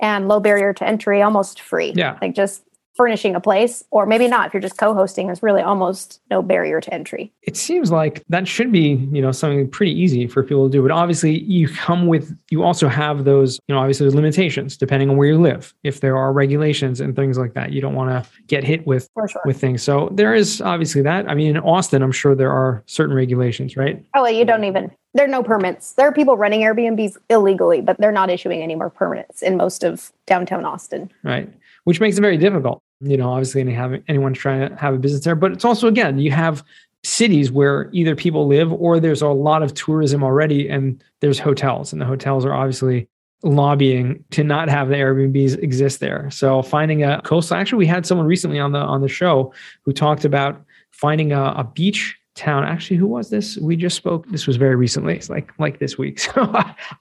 and 0.00 0.28
low 0.28 0.40
barrier 0.40 0.72
to 0.72 0.86
entry, 0.86 1.22
almost 1.22 1.60
free. 1.60 1.92
Yeah. 1.94 2.18
Like 2.20 2.34
just 2.34 2.62
furnishing 2.98 3.36
a 3.36 3.40
place, 3.40 3.84
or 3.92 4.06
maybe 4.06 4.26
not. 4.26 4.48
If 4.48 4.52
you're 4.52 4.60
just 4.60 4.76
co-hosting, 4.76 5.26
there's 5.26 5.40
really 5.40 5.62
almost 5.62 6.20
no 6.30 6.42
barrier 6.42 6.80
to 6.80 6.92
entry. 6.92 7.32
It 7.42 7.56
seems 7.56 7.92
like 7.92 8.24
that 8.28 8.48
should 8.48 8.72
be, 8.72 9.08
you 9.12 9.22
know, 9.22 9.30
something 9.30 9.70
pretty 9.70 9.92
easy 9.92 10.26
for 10.26 10.42
people 10.42 10.66
to 10.68 10.72
do. 10.72 10.82
But 10.82 10.90
obviously, 10.90 11.38
you 11.44 11.68
come 11.68 12.08
with, 12.08 12.36
you 12.50 12.64
also 12.64 12.88
have 12.88 13.24
those, 13.24 13.60
you 13.68 13.74
know, 13.74 13.80
obviously 13.80 14.02
there's 14.02 14.16
limitations 14.16 14.76
depending 14.76 15.08
on 15.10 15.16
where 15.16 15.28
you 15.28 15.40
live. 15.40 15.72
If 15.84 16.00
there 16.00 16.16
are 16.16 16.32
regulations 16.32 17.00
and 17.00 17.14
things 17.14 17.38
like 17.38 17.54
that, 17.54 17.70
you 17.72 17.80
don't 17.80 17.94
want 17.94 18.10
to 18.10 18.28
get 18.48 18.64
hit 18.64 18.84
with 18.84 19.08
sure. 19.28 19.42
with 19.44 19.60
things. 19.60 19.80
So 19.80 20.08
there 20.12 20.34
is 20.34 20.60
obviously 20.60 21.02
that. 21.02 21.30
I 21.30 21.34
mean, 21.34 21.50
in 21.50 21.58
Austin, 21.58 22.02
I'm 22.02 22.10
sure 22.10 22.34
there 22.34 22.52
are 22.52 22.82
certain 22.86 23.14
regulations, 23.14 23.76
right? 23.76 24.04
Oh, 24.16 24.22
well, 24.22 24.32
you 24.32 24.44
don't 24.44 24.64
even. 24.64 24.90
There 25.18 25.24
are 25.24 25.28
no 25.28 25.42
permits. 25.42 25.94
There 25.94 26.06
are 26.06 26.12
people 26.12 26.36
running 26.36 26.60
Airbnbs 26.60 27.16
illegally, 27.28 27.80
but 27.80 27.98
they're 27.98 28.12
not 28.12 28.30
issuing 28.30 28.62
any 28.62 28.76
more 28.76 28.88
permits 28.88 29.42
in 29.42 29.56
most 29.56 29.82
of 29.82 30.12
downtown 30.26 30.64
Austin. 30.64 31.10
Right 31.24 31.52
which 31.88 32.00
makes 32.00 32.18
it 32.18 32.20
very 32.20 32.36
difficult. 32.36 32.82
You 33.00 33.16
know, 33.16 33.30
obviously, 33.30 33.72
have 33.72 33.94
anyone 34.08 34.34
trying 34.34 34.68
to 34.68 34.76
have 34.76 34.92
a 34.92 34.98
business 34.98 35.24
there, 35.24 35.34
but 35.34 35.52
it's 35.52 35.64
also 35.64 35.88
again, 35.88 36.18
you 36.18 36.30
have 36.32 36.62
cities 37.02 37.50
where 37.50 37.88
either 37.94 38.14
people 38.14 38.46
live 38.46 38.70
or 38.70 39.00
there's 39.00 39.22
a 39.22 39.28
lot 39.28 39.62
of 39.62 39.72
tourism 39.72 40.22
already, 40.22 40.68
and 40.68 41.02
there's 41.20 41.38
hotels, 41.38 41.94
and 41.94 42.02
the 42.02 42.04
hotels 42.04 42.44
are 42.44 42.52
obviously 42.52 43.08
lobbying 43.42 44.22
to 44.32 44.44
not 44.44 44.68
have 44.68 44.88
the 44.90 44.96
Airbnbs 44.96 45.62
exist 45.62 46.00
there. 46.00 46.28
So 46.30 46.60
finding 46.60 47.04
a 47.04 47.22
coastal. 47.22 47.56
Actually, 47.56 47.78
we 47.78 47.86
had 47.86 48.04
someone 48.04 48.26
recently 48.26 48.58
on 48.58 48.72
the 48.72 48.80
on 48.80 49.00
the 49.00 49.08
show 49.08 49.54
who 49.86 49.94
talked 49.94 50.26
about 50.26 50.62
finding 50.90 51.32
a, 51.32 51.54
a 51.56 51.64
beach 51.64 52.18
town. 52.38 52.64
Actually, 52.64 52.96
who 52.96 53.06
was 53.06 53.30
this? 53.30 53.58
We 53.58 53.76
just 53.76 53.96
spoke. 53.96 54.26
This 54.28 54.46
was 54.46 54.56
very 54.56 54.76
recently. 54.76 55.14
It's 55.14 55.28
like 55.28 55.52
like 55.58 55.78
this 55.78 55.98
week. 55.98 56.20
So 56.34 56.42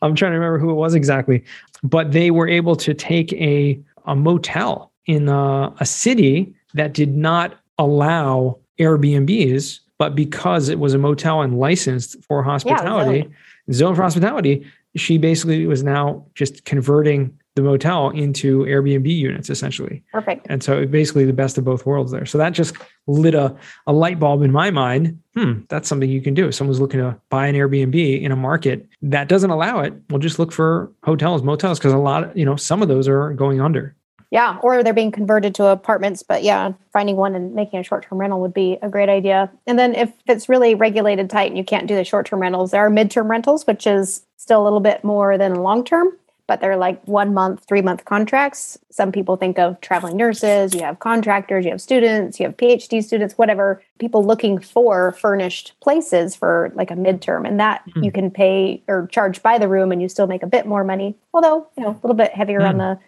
I'm 0.01 0.15
trying 0.15 0.31
to 0.31 0.39
remember 0.39 0.59
who 0.59 0.71
it 0.71 0.75
was 0.75 0.95
exactly. 0.95 1.43
But 1.83 2.11
they 2.11 2.31
were 2.31 2.47
able 2.47 2.75
to 2.77 2.93
take 2.93 3.31
a 3.33 3.79
a 4.05 4.15
motel 4.15 4.91
in 5.05 5.29
a, 5.29 5.73
a 5.79 5.85
city 5.85 6.53
that 6.73 6.93
did 6.93 7.15
not 7.15 7.55
allow 7.77 8.57
Airbnbs, 8.79 9.79
but 9.97 10.15
because 10.15 10.69
it 10.69 10.79
was 10.79 10.93
a 10.93 10.97
motel 10.97 11.41
and 11.41 11.59
licensed 11.59 12.17
for 12.23 12.43
hospitality, 12.43 13.29
yeah, 13.67 13.73
zone 13.73 13.95
for 13.95 14.03
hospitality, 14.03 14.65
she 14.95 15.17
basically 15.17 15.65
was 15.65 15.83
now 15.83 16.25
just 16.35 16.65
converting 16.65 17.37
the 17.57 17.61
motel 17.61 18.11
into 18.11 18.59
Airbnb 18.59 19.13
units 19.13 19.49
essentially. 19.49 20.01
Perfect. 20.13 20.47
And 20.49 20.63
so 20.63 20.85
basically 20.85 21.25
the 21.25 21.33
best 21.33 21.57
of 21.57 21.65
both 21.65 21.85
worlds 21.85 22.11
there. 22.11 22.25
So 22.25 22.37
that 22.37 22.51
just 22.51 22.77
lit 23.07 23.35
a, 23.35 23.53
a 23.85 23.91
light 23.91 24.19
bulb 24.19 24.43
in 24.43 24.51
my 24.51 24.71
mind. 24.71 25.19
Hmm, 25.35 25.61
that's 25.67 25.89
something 25.89 26.09
you 26.09 26.21
can 26.21 26.33
do. 26.33 26.47
If 26.47 26.55
someone's 26.55 26.79
looking 26.79 26.99
to 26.99 27.19
buy 27.29 27.47
an 27.47 27.55
Airbnb 27.55 28.21
in 28.21 28.31
a 28.31 28.35
market 28.35 28.87
that 29.01 29.27
doesn't 29.27 29.49
allow 29.49 29.79
it, 29.81 29.93
we'll 30.09 30.19
just 30.19 30.39
look 30.39 30.53
for 30.53 30.91
hotels, 31.03 31.43
motels, 31.43 31.79
because 31.79 31.93
a 31.93 31.97
lot 31.97 32.23
of, 32.23 32.37
you 32.37 32.45
know, 32.45 32.55
some 32.55 32.81
of 32.81 32.87
those 32.87 33.07
are 33.07 33.33
going 33.33 33.59
under. 33.59 33.95
Yeah, 34.29 34.57
or 34.61 34.83
they're 34.83 34.93
being 34.93 35.11
converted 35.11 35.55
to 35.55 35.67
apartments. 35.67 36.21
But 36.21 36.43
yeah, 36.43 36.73
finding 36.91 37.15
one 37.15 37.33
and 37.33 37.55
making 37.55 37.79
a 37.79 37.83
short 37.83 38.05
term 38.07 38.17
rental 38.17 38.41
would 38.41 38.53
be 38.53 38.77
a 38.81 38.89
great 38.89 39.09
idea. 39.09 39.49
And 39.65 39.79
then 39.79 39.95
if 39.95 40.11
it's 40.27 40.49
really 40.49 40.75
regulated 40.75 41.29
tight 41.29 41.47
and 41.49 41.57
you 41.57 41.63
can't 41.63 41.87
do 41.87 41.95
the 41.95 42.03
short 42.03 42.25
term 42.25 42.41
rentals, 42.41 42.71
there 42.71 42.85
are 42.85 42.89
midterm 42.89 43.29
rentals, 43.29 43.65
which 43.65 43.87
is 43.87 44.23
still 44.35 44.61
a 44.61 44.65
little 44.65 44.79
bit 44.79 45.03
more 45.03 45.37
than 45.37 45.55
long 45.55 45.83
term, 45.83 46.09
but 46.47 46.61
they're 46.61 46.77
like 46.77 47.03
one 47.05 47.33
month, 47.33 47.65
three 47.67 47.81
month 47.81 48.05
contracts. 48.05 48.77
Some 48.89 49.11
people 49.11 49.35
think 49.35 49.59
of 49.59 49.79
traveling 49.81 50.17
nurses, 50.17 50.73
you 50.73 50.81
have 50.81 50.99
contractors, 50.99 51.65
you 51.65 51.71
have 51.71 51.81
students, 51.81 52.39
you 52.39 52.45
have 52.45 52.57
PhD 52.57 53.03
students, 53.03 53.37
whatever, 53.37 53.83
people 53.99 54.25
looking 54.25 54.57
for 54.59 55.11
furnished 55.11 55.73
places 55.81 56.35
for 56.35 56.71
like 56.73 56.89
a 56.89 56.95
midterm. 56.95 57.47
And 57.47 57.59
that 57.59 57.83
mm. 57.89 58.03
you 58.03 58.11
can 58.11 58.31
pay 58.31 58.81
or 58.87 59.07
charge 59.07 59.43
by 59.43 59.57
the 59.57 59.67
room 59.67 59.91
and 59.91 60.01
you 60.01 60.09
still 60.09 60.27
make 60.27 60.41
a 60.41 60.47
bit 60.47 60.65
more 60.65 60.83
money, 60.83 61.15
although, 61.33 61.67
you 61.77 61.83
know, 61.83 61.91
a 61.91 61.99
little 62.01 62.15
bit 62.15 62.33
heavier 62.33 62.61
mm. 62.61 62.69
on 62.69 62.77
the 62.77 62.99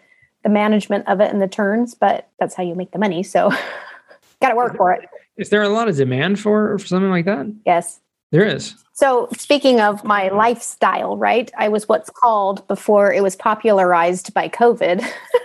the 0.42 0.48
management 0.48 1.06
of 1.06 1.20
it 1.20 1.30
and 1.30 1.40
the 1.40 1.48
turns, 1.48 1.94
but 1.94 2.28
that's 2.38 2.54
how 2.54 2.62
you 2.62 2.74
make 2.74 2.92
the 2.92 2.98
money. 2.98 3.22
So 3.22 3.50
got 4.40 4.50
to 4.50 4.56
work 4.56 4.76
for 4.76 4.92
it. 4.92 5.08
Is 5.36 5.50
there 5.50 5.62
a 5.62 5.68
lot 5.68 5.88
of 5.88 5.96
demand 5.96 6.40
for, 6.40 6.78
for 6.78 6.86
something 6.86 7.10
like 7.10 7.24
that? 7.26 7.52
Yes. 7.64 8.00
There 8.30 8.44
is. 8.44 8.74
So, 8.92 9.28
speaking 9.36 9.80
of 9.80 10.04
my 10.04 10.28
lifestyle, 10.28 11.16
right? 11.16 11.50
I 11.56 11.68
was 11.68 11.88
what's 11.88 12.10
called 12.10 12.66
before 12.68 13.12
it 13.12 13.22
was 13.22 13.34
popularized 13.34 14.34
by 14.34 14.48
COVID 14.48 15.04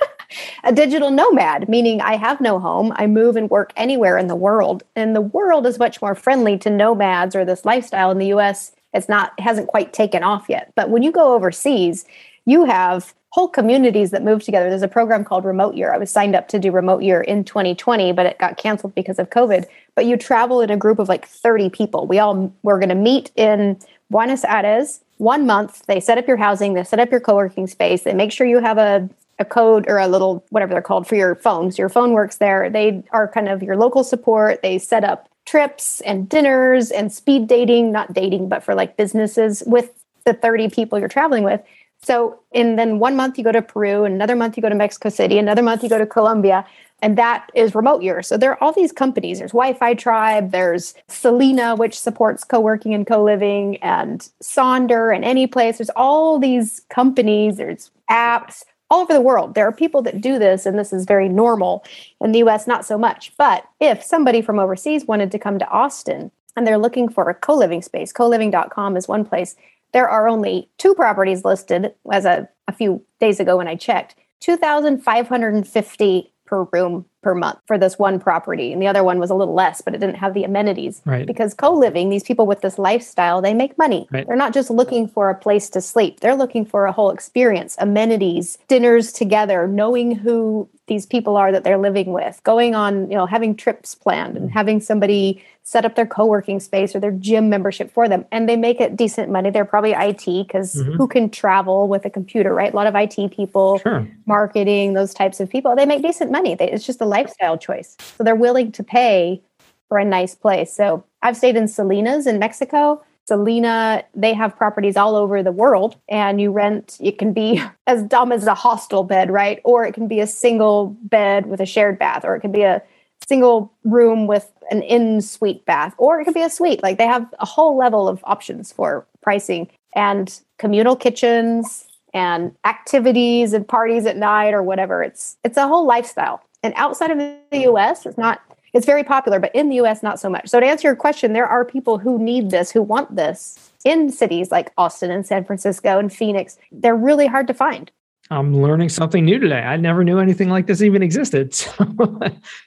a 0.64 0.74
digital 0.74 1.12
nomad, 1.12 1.70
meaning 1.70 2.02
I 2.02 2.18
have 2.18 2.42
no 2.42 2.60
home. 2.60 2.94
I 2.96 3.08
move 3.08 3.36
and 3.36 3.50
work 3.50 3.72
anywhere 3.76 4.18
in 4.18 4.28
the 4.28 4.36
world. 4.36 4.84
And 4.96 5.16
the 5.16 5.22
world 5.22 5.66
is 5.66 5.80
much 5.80 6.02
more 6.02 6.16
friendly 6.16 6.58
to 6.60 6.70
nomads 6.70 7.36
or 7.36 7.46
this 7.46 7.66
lifestyle 7.66 8.12
in 8.12 8.18
the 8.18 8.34
US. 8.34 8.72
It's 8.94 9.10
not, 9.10 9.38
hasn't 9.40 9.68
quite 9.68 9.94
taken 9.94 10.24
off 10.24 10.46
yet. 10.50 10.72
But 10.76 10.90
when 10.90 11.04
you 11.04 11.12
go 11.12 11.34
overseas, 11.34 12.06
you 12.46 12.66
have 12.66 13.14
whole 13.36 13.50
communities 13.50 14.12
that 14.12 14.24
move 14.24 14.42
together. 14.42 14.70
There's 14.70 14.82
a 14.82 14.88
program 14.88 15.26
called 15.26 15.44
Remote 15.44 15.76
Year. 15.76 15.94
I 15.94 15.98
was 15.98 16.10
signed 16.10 16.38
up 16.38 16.48
to 16.48 16.58
do 16.58 16.72
Remote 16.72 17.04
Year 17.04 17.20
in 17.20 17.44
2020, 17.44 18.14
but 18.14 18.26
it 18.26 18.38
got 18.38 18.56
canceled 18.56 18.96
because 18.96 19.20
of 19.20 19.30
COVID. 19.30 19.66
But 19.94 20.06
you 20.06 20.16
travel 20.16 20.62
in 20.62 20.70
a 20.70 20.78
group 20.78 21.00
of 21.00 21.10
like 21.10 21.28
30 21.28 21.70
people. 21.70 22.08
We 22.08 22.18
all 22.18 22.54
we're 22.64 22.80
going 22.80 22.88
to 22.88 22.96
meet 22.96 23.32
in 23.36 23.78
Buenos 24.10 24.46
Aires 24.46 25.02
one 25.18 25.46
month. 25.46 25.86
They 25.86 26.00
set 26.00 26.18
up 26.18 26.30
your 26.30 26.38
housing, 26.38 26.76
they 26.76 26.86
set 26.86 27.02
up 27.02 27.12
your 27.12 27.20
co-working 27.20 27.68
space, 27.68 28.04
they 28.04 28.14
make 28.14 28.32
sure 28.32 28.48
you 28.48 28.60
have 28.60 28.78
a 28.78 29.10
a 29.38 29.44
code 29.44 29.84
or 29.90 29.98
a 29.98 30.08
little 30.08 30.46
whatever 30.52 30.72
they're 30.72 30.82
called 30.82 31.06
for 31.06 31.16
your 31.16 31.36
phones. 31.36 31.78
Your 31.78 31.90
phone 31.90 32.14
works 32.14 32.38
there. 32.38 32.70
They 32.70 33.04
are 33.12 33.28
kind 33.28 33.50
of 33.50 33.62
your 33.62 33.76
local 33.76 34.06
support. 34.06 34.62
They 34.62 34.80
set 34.80 35.04
up 35.04 35.28
trips 35.44 36.00
and 36.06 36.30
dinners 36.30 36.90
and 36.90 37.12
speed 37.12 37.50
dating, 37.50 37.92
not 37.92 38.14
dating, 38.14 38.48
but 38.48 38.64
for 38.64 38.74
like 38.76 38.96
businesses 38.96 39.62
with 39.66 39.92
the 40.24 40.34
30 40.34 40.70
people 40.70 41.00
you're 41.00 41.10
traveling 41.10 41.44
with. 41.44 41.62
So, 42.06 42.40
and 42.54 42.78
then 42.78 43.00
one 43.00 43.16
month 43.16 43.36
you 43.40 43.44
go 43.44 43.52
to 43.52 43.64
Peru, 43.64 44.06
another 44.06 44.36
month 44.36 44.56
you 44.56 44.62
go 44.62 44.70
to 44.70 44.76
Mexico 44.76 45.10
City, 45.10 45.40
another 45.40 45.64
month 45.64 45.82
you 45.82 45.90
go 45.90 45.98
to 45.98 46.06
Colombia, 46.06 46.64
and 47.02 47.18
that 47.18 47.50
is 47.56 47.74
remote 47.74 48.04
year. 48.04 48.22
So 48.22 48.38
there 48.38 48.52
are 48.52 48.64
all 48.64 48.72
these 48.72 48.92
companies. 48.92 49.40
There's 49.40 49.54
Wi-Fi 49.54 49.96
Tribe, 49.96 50.52
there's 50.52 50.94
Selina, 51.08 51.76
which 51.76 51.98
supports 51.98 52.44
co-working 52.44 52.94
and 52.94 53.08
co-living, 53.08 53.78
and 53.78 54.30
Sonder 54.44 55.16
and 55.16 55.26
Anyplace. 55.26 55.80
There's 55.80 55.90
all 55.96 56.38
these 56.38 56.82
companies. 56.90 57.58
There's 57.58 57.90
apps 58.08 58.64
all 58.92 59.02
over 59.02 59.14
the 59.14 59.22
world. 59.22 59.56
There 59.56 59.68
are 59.68 59.72
people 59.72 60.04
that 60.04 60.22
do 60.22 60.38
this, 60.38 60.68
and 60.68 60.78
this 60.78 60.94
is 60.94 61.06
very 61.06 61.28
normal. 61.28 61.84
In 62.22 62.34
the 62.34 62.40
U.S., 62.40 62.68
not 62.68 62.86
so 62.86 63.00
much. 63.00 63.36
But 63.36 63.66
if 63.80 64.04
somebody 64.04 64.44
from 64.44 64.60
overseas 64.60 65.06
wanted 65.06 65.32
to 65.32 65.40
come 65.40 65.58
to 65.58 65.68
Austin 65.70 66.30
and 66.56 66.68
they're 66.68 66.78
looking 66.78 67.10
for 67.10 67.28
a 67.32 67.34
co-living 67.34 67.82
space, 67.82 68.14
Co 68.14 68.28
living.com 68.28 68.96
is 68.96 69.08
one 69.08 69.26
place 69.26 69.56
there 69.96 70.08
are 70.10 70.28
only 70.28 70.70
two 70.78 70.94
properties 70.94 71.46
listed 71.46 71.94
as 72.12 72.26
a, 72.26 72.50
a 72.68 72.74
few 72.74 73.02
days 73.22 73.40
ago 73.40 73.56
when 73.56 73.70
I 73.70 73.76
checked 73.76 74.16
2,550 74.42 76.34
per 76.46 76.64
room 76.74 77.06
per 77.26 77.34
month 77.34 77.58
for 77.66 77.76
this 77.76 77.98
one 77.98 78.20
property. 78.20 78.72
And 78.72 78.80
the 78.80 78.86
other 78.86 79.04
one 79.04 79.18
was 79.18 79.32
a 79.32 79.34
little 79.34 79.56
less, 79.56 79.82
but 79.82 79.96
it 79.96 79.98
didn't 79.98 80.18
have 80.18 80.36
the 80.36 80.44
amenities. 80.44 81.02
Right. 81.06 81.26
Because 81.26 81.56
co 81.56 81.74
living, 81.74 82.10
these 82.10 82.22
people 82.22 82.46
with 82.46 82.62
this 82.62 82.78
lifestyle, 82.78 83.42
they 83.42 83.56
make 83.56 83.76
money. 83.80 84.08
Right. 84.12 84.28
They're 84.28 84.36
not 84.36 84.54
just 84.54 84.70
looking 84.70 85.08
for 85.08 85.32
a 85.32 85.36
place 85.36 85.68
to 85.72 85.82
sleep, 85.82 86.20
they're 86.20 86.36
looking 86.36 86.68
for 86.68 86.86
a 86.86 86.92
whole 86.92 87.10
experience, 87.10 87.76
amenities, 87.80 88.60
dinners 88.68 89.12
together, 89.12 89.68
knowing 89.68 90.16
who 90.16 90.70
these 90.86 91.08
people 91.08 91.36
are 91.36 91.52
that 91.52 91.64
they're 91.64 91.80
living 91.80 92.14
with, 92.14 92.40
going 92.44 92.76
on, 92.76 93.10
you 93.10 93.18
know, 93.18 93.26
having 93.26 93.56
trips 93.56 93.96
planned 93.96 94.38
and 94.38 94.52
having 94.52 94.80
somebody 94.80 95.44
set 95.66 95.84
up 95.84 95.96
their 95.96 96.06
co-working 96.06 96.60
space 96.60 96.96
or 96.96 97.00
their 97.00 97.12
gym 97.12 97.50
membership 97.50 97.92
for 97.92 98.08
them 98.08 98.24
and 98.32 98.48
they 98.48 98.56
make 98.56 98.80
it 98.80 98.96
decent 98.96 99.32
money 99.32 99.50
they're 99.50 99.66
probably 99.66 99.96
it 99.96 100.44
because 100.44 100.76
mm-hmm. 100.76 100.92
who 100.92 101.08
can 101.08 101.28
travel 101.28 101.88
with 101.88 102.06
a 102.06 102.10
computer 102.10 102.54
right 102.54 102.72
a 102.72 102.76
lot 102.76 102.86
of 102.86 102.96
it 102.96 103.28
people 103.30 103.80
sure. 103.80 104.08
marketing 104.28 104.94
those 104.94 105.12
types 105.12 105.40
of 105.40 105.50
people 105.50 105.76
they 105.76 105.88
make 105.88 106.04
decent 106.04 106.32
money 106.32 106.54
they, 106.54 106.72
it's 106.72 106.86
just 106.86 107.02
a 107.02 107.06
lifestyle 107.18 107.58
choice 107.58 107.96
so 108.16 108.24
they're 108.24 108.44
willing 108.48 108.72
to 108.72 108.84
pay 108.84 109.42
for 109.88 109.98
a 109.98 110.06
nice 110.06 110.36
place 110.36 110.72
so 110.72 111.04
i've 111.22 111.38
stayed 111.38 111.56
in 111.56 111.66
Selinas 111.66 112.26
in 112.28 112.40
mexico 112.40 113.02
Selina, 113.28 114.04
they 114.14 114.34
have 114.34 114.56
properties 114.56 114.96
all 114.96 115.16
over 115.16 115.42
the 115.42 115.52
world, 115.52 115.96
and 116.08 116.40
you 116.40 116.52
rent. 116.52 116.98
It 117.02 117.18
can 117.18 117.34
be 117.34 117.62
as 117.88 118.04
dumb 118.04 118.32
as 118.32 118.46
a 118.46 118.54
hostel 118.54 119.04
bed, 119.04 119.32
right? 119.32 119.60
Or 119.64 119.84
it 119.86 119.94
can 119.94 120.08
be 120.08 120.20
a 120.20 120.28
single 120.28 120.96
bed 121.02 121.48
with 121.48 121.60
a 121.60 121.66
shared 121.66 121.98
bath, 121.98 122.24
or 122.24 122.36
it 122.36 122.42
can 122.42 122.52
be 122.52 122.62
a 122.62 122.84
single 123.28 123.74
room 123.84 124.28
with 124.28 124.52
an 124.70 124.84
in 124.84 125.22
suite 125.22 125.66
bath, 125.66 125.96
or 125.98 126.20
it 126.20 126.26
could 126.26 126.34
be 126.36 126.42
a 126.42 126.50
suite. 126.50 126.84
Like 126.84 126.98
they 126.98 127.08
have 127.08 127.34
a 127.40 127.46
whole 127.46 127.76
level 127.76 128.08
of 128.08 128.24
options 128.26 128.72
for 128.72 129.08
pricing 129.22 129.70
and 129.96 130.40
communal 130.60 130.96
kitchens 130.96 131.88
and 132.14 132.56
activities 132.64 133.54
and 133.54 133.68
parties 133.68 134.06
at 134.06 134.18
night 134.18 134.54
or 134.54 134.62
whatever. 134.62 135.02
It's 135.02 135.38
it's 135.44 135.58
a 135.58 135.68
whole 135.68 135.88
lifestyle. 135.88 136.44
And 136.66 136.74
outside 136.78 137.12
of 137.12 137.20
the 137.20 137.60
US, 137.70 138.08
it's 138.08 138.18
not 138.18 138.42
it's 138.74 138.88
very 138.88 139.04
popular, 139.04 139.40
but 139.40 139.54
in 139.54 139.70
the 139.70 139.76
US 139.76 140.02
not 140.02 140.20
so 140.20 140.30
much. 140.30 140.50
So 140.50 140.60
to 140.60 140.66
answer 140.66 140.88
your 140.88 140.96
question, 140.96 141.32
there 141.34 141.46
are 141.46 141.64
people 141.64 142.00
who 142.00 142.18
need 142.18 142.50
this, 142.50 142.72
who 142.72 142.82
want 142.82 143.16
this 143.16 143.72
in 143.86 144.12
cities 144.12 144.52
like 144.52 144.74
Austin 144.78 145.12
and 145.12 145.26
San 145.26 145.46
Francisco 145.46 146.00
and 146.00 146.12
Phoenix. 146.12 146.58
They're 146.72 146.96
really 146.96 147.28
hard 147.28 147.46
to 147.48 147.54
find. 147.54 147.92
I'm 148.32 148.60
learning 148.60 148.90
something 148.90 149.24
new 149.24 149.38
today. 149.38 149.60
I 149.60 149.78
never 149.78 150.04
knew 150.04 150.18
anything 150.18 150.50
like 150.50 150.66
this 150.66 150.82
even 150.82 151.04
existed. 151.04 151.54
So, 151.78 151.86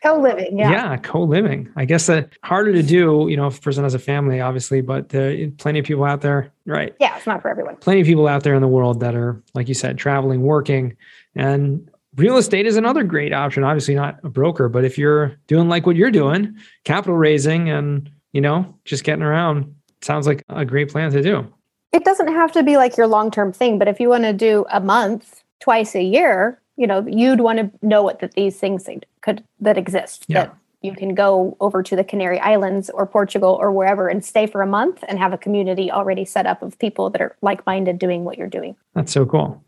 co-living, 0.04 0.56
yeah. 0.56 0.70
Yeah, 0.70 0.96
co-living. 0.98 1.68
I 1.74 1.84
guess 1.84 2.06
that 2.06 2.30
harder 2.44 2.72
to 2.72 2.82
do, 2.84 3.26
you 3.28 3.36
know, 3.36 3.48
if 3.48 3.58
a 3.58 3.60
person 3.60 3.82
has 3.82 3.94
a 3.94 3.98
family, 3.98 4.40
obviously, 4.40 4.80
but 4.80 5.12
uh, 5.12 5.48
plenty 5.56 5.80
of 5.80 5.84
people 5.84 6.04
out 6.04 6.20
there, 6.20 6.52
right? 6.66 6.94
Yeah, 7.00 7.16
it's 7.16 7.26
not 7.26 7.42
for 7.42 7.50
everyone. 7.50 7.76
Plenty 7.78 8.02
of 8.02 8.06
people 8.06 8.28
out 8.28 8.44
there 8.44 8.54
in 8.54 8.62
the 8.62 8.68
world 8.68 9.00
that 9.00 9.16
are, 9.16 9.42
like 9.54 9.66
you 9.66 9.74
said, 9.74 9.98
traveling, 9.98 10.42
working, 10.42 10.96
and 11.34 11.90
real 12.18 12.36
estate 12.36 12.66
is 12.66 12.76
another 12.76 13.04
great 13.04 13.32
option. 13.32 13.64
Obviously, 13.64 13.94
not 13.94 14.18
a 14.22 14.28
broker, 14.28 14.68
but 14.68 14.84
if 14.84 14.98
you're 14.98 15.36
doing 15.46 15.68
like 15.68 15.86
what 15.86 15.96
you're 15.96 16.10
doing, 16.10 16.56
capital 16.84 17.16
raising, 17.16 17.70
and 17.70 18.10
you 18.32 18.40
know, 18.40 18.74
just 18.84 19.04
getting 19.04 19.22
around, 19.22 19.74
sounds 20.02 20.26
like 20.26 20.42
a 20.48 20.64
great 20.64 20.90
plan 20.90 21.10
to 21.12 21.22
do. 21.22 21.46
It 21.92 22.04
doesn't 22.04 22.28
have 22.28 22.52
to 22.52 22.62
be 22.62 22.76
like 22.76 22.96
your 22.96 23.06
long-term 23.06 23.52
thing, 23.52 23.78
but 23.78 23.88
if 23.88 23.98
you 23.98 24.10
want 24.10 24.24
to 24.24 24.34
do 24.34 24.66
a 24.70 24.80
month 24.80 25.42
twice 25.60 25.94
a 25.94 26.02
year, 26.02 26.60
you 26.76 26.86
know, 26.86 27.04
you'd 27.08 27.40
want 27.40 27.58
to 27.58 27.86
know 27.86 28.02
what 28.02 28.20
that 28.20 28.34
these 28.34 28.58
things 28.58 28.88
could 29.22 29.42
that 29.60 29.78
exist. 29.78 30.26
Yeah. 30.28 30.44
That 30.44 30.56
you 30.82 30.94
can 30.94 31.14
go 31.14 31.56
over 31.58 31.82
to 31.82 31.96
the 31.96 32.04
Canary 32.04 32.38
Islands 32.38 32.88
or 32.90 33.04
Portugal 33.04 33.58
or 33.60 33.72
wherever 33.72 34.06
and 34.06 34.24
stay 34.24 34.46
for 34.46 34.62
a 34.62 34.66
month 34.66 35.02
and 35.08 35.18
have 35.18 35.32
a 35.32 35.38
community 35.38 35.90
already 35.90 36.24
set 36.24 36.46
up 36.46 36.62
of 36.62 36.78
people 36.78 37.10
that 37.10 37.20
are 37.20 37.34
like-minded 37.42 37.98
doing 37.98 38.24
what 38.24 38.38
you're 38.38 38.46
doing. 38.46 38.76
That's 38.94 39.10
so 39.10 39.26
cool. 39.26 39.64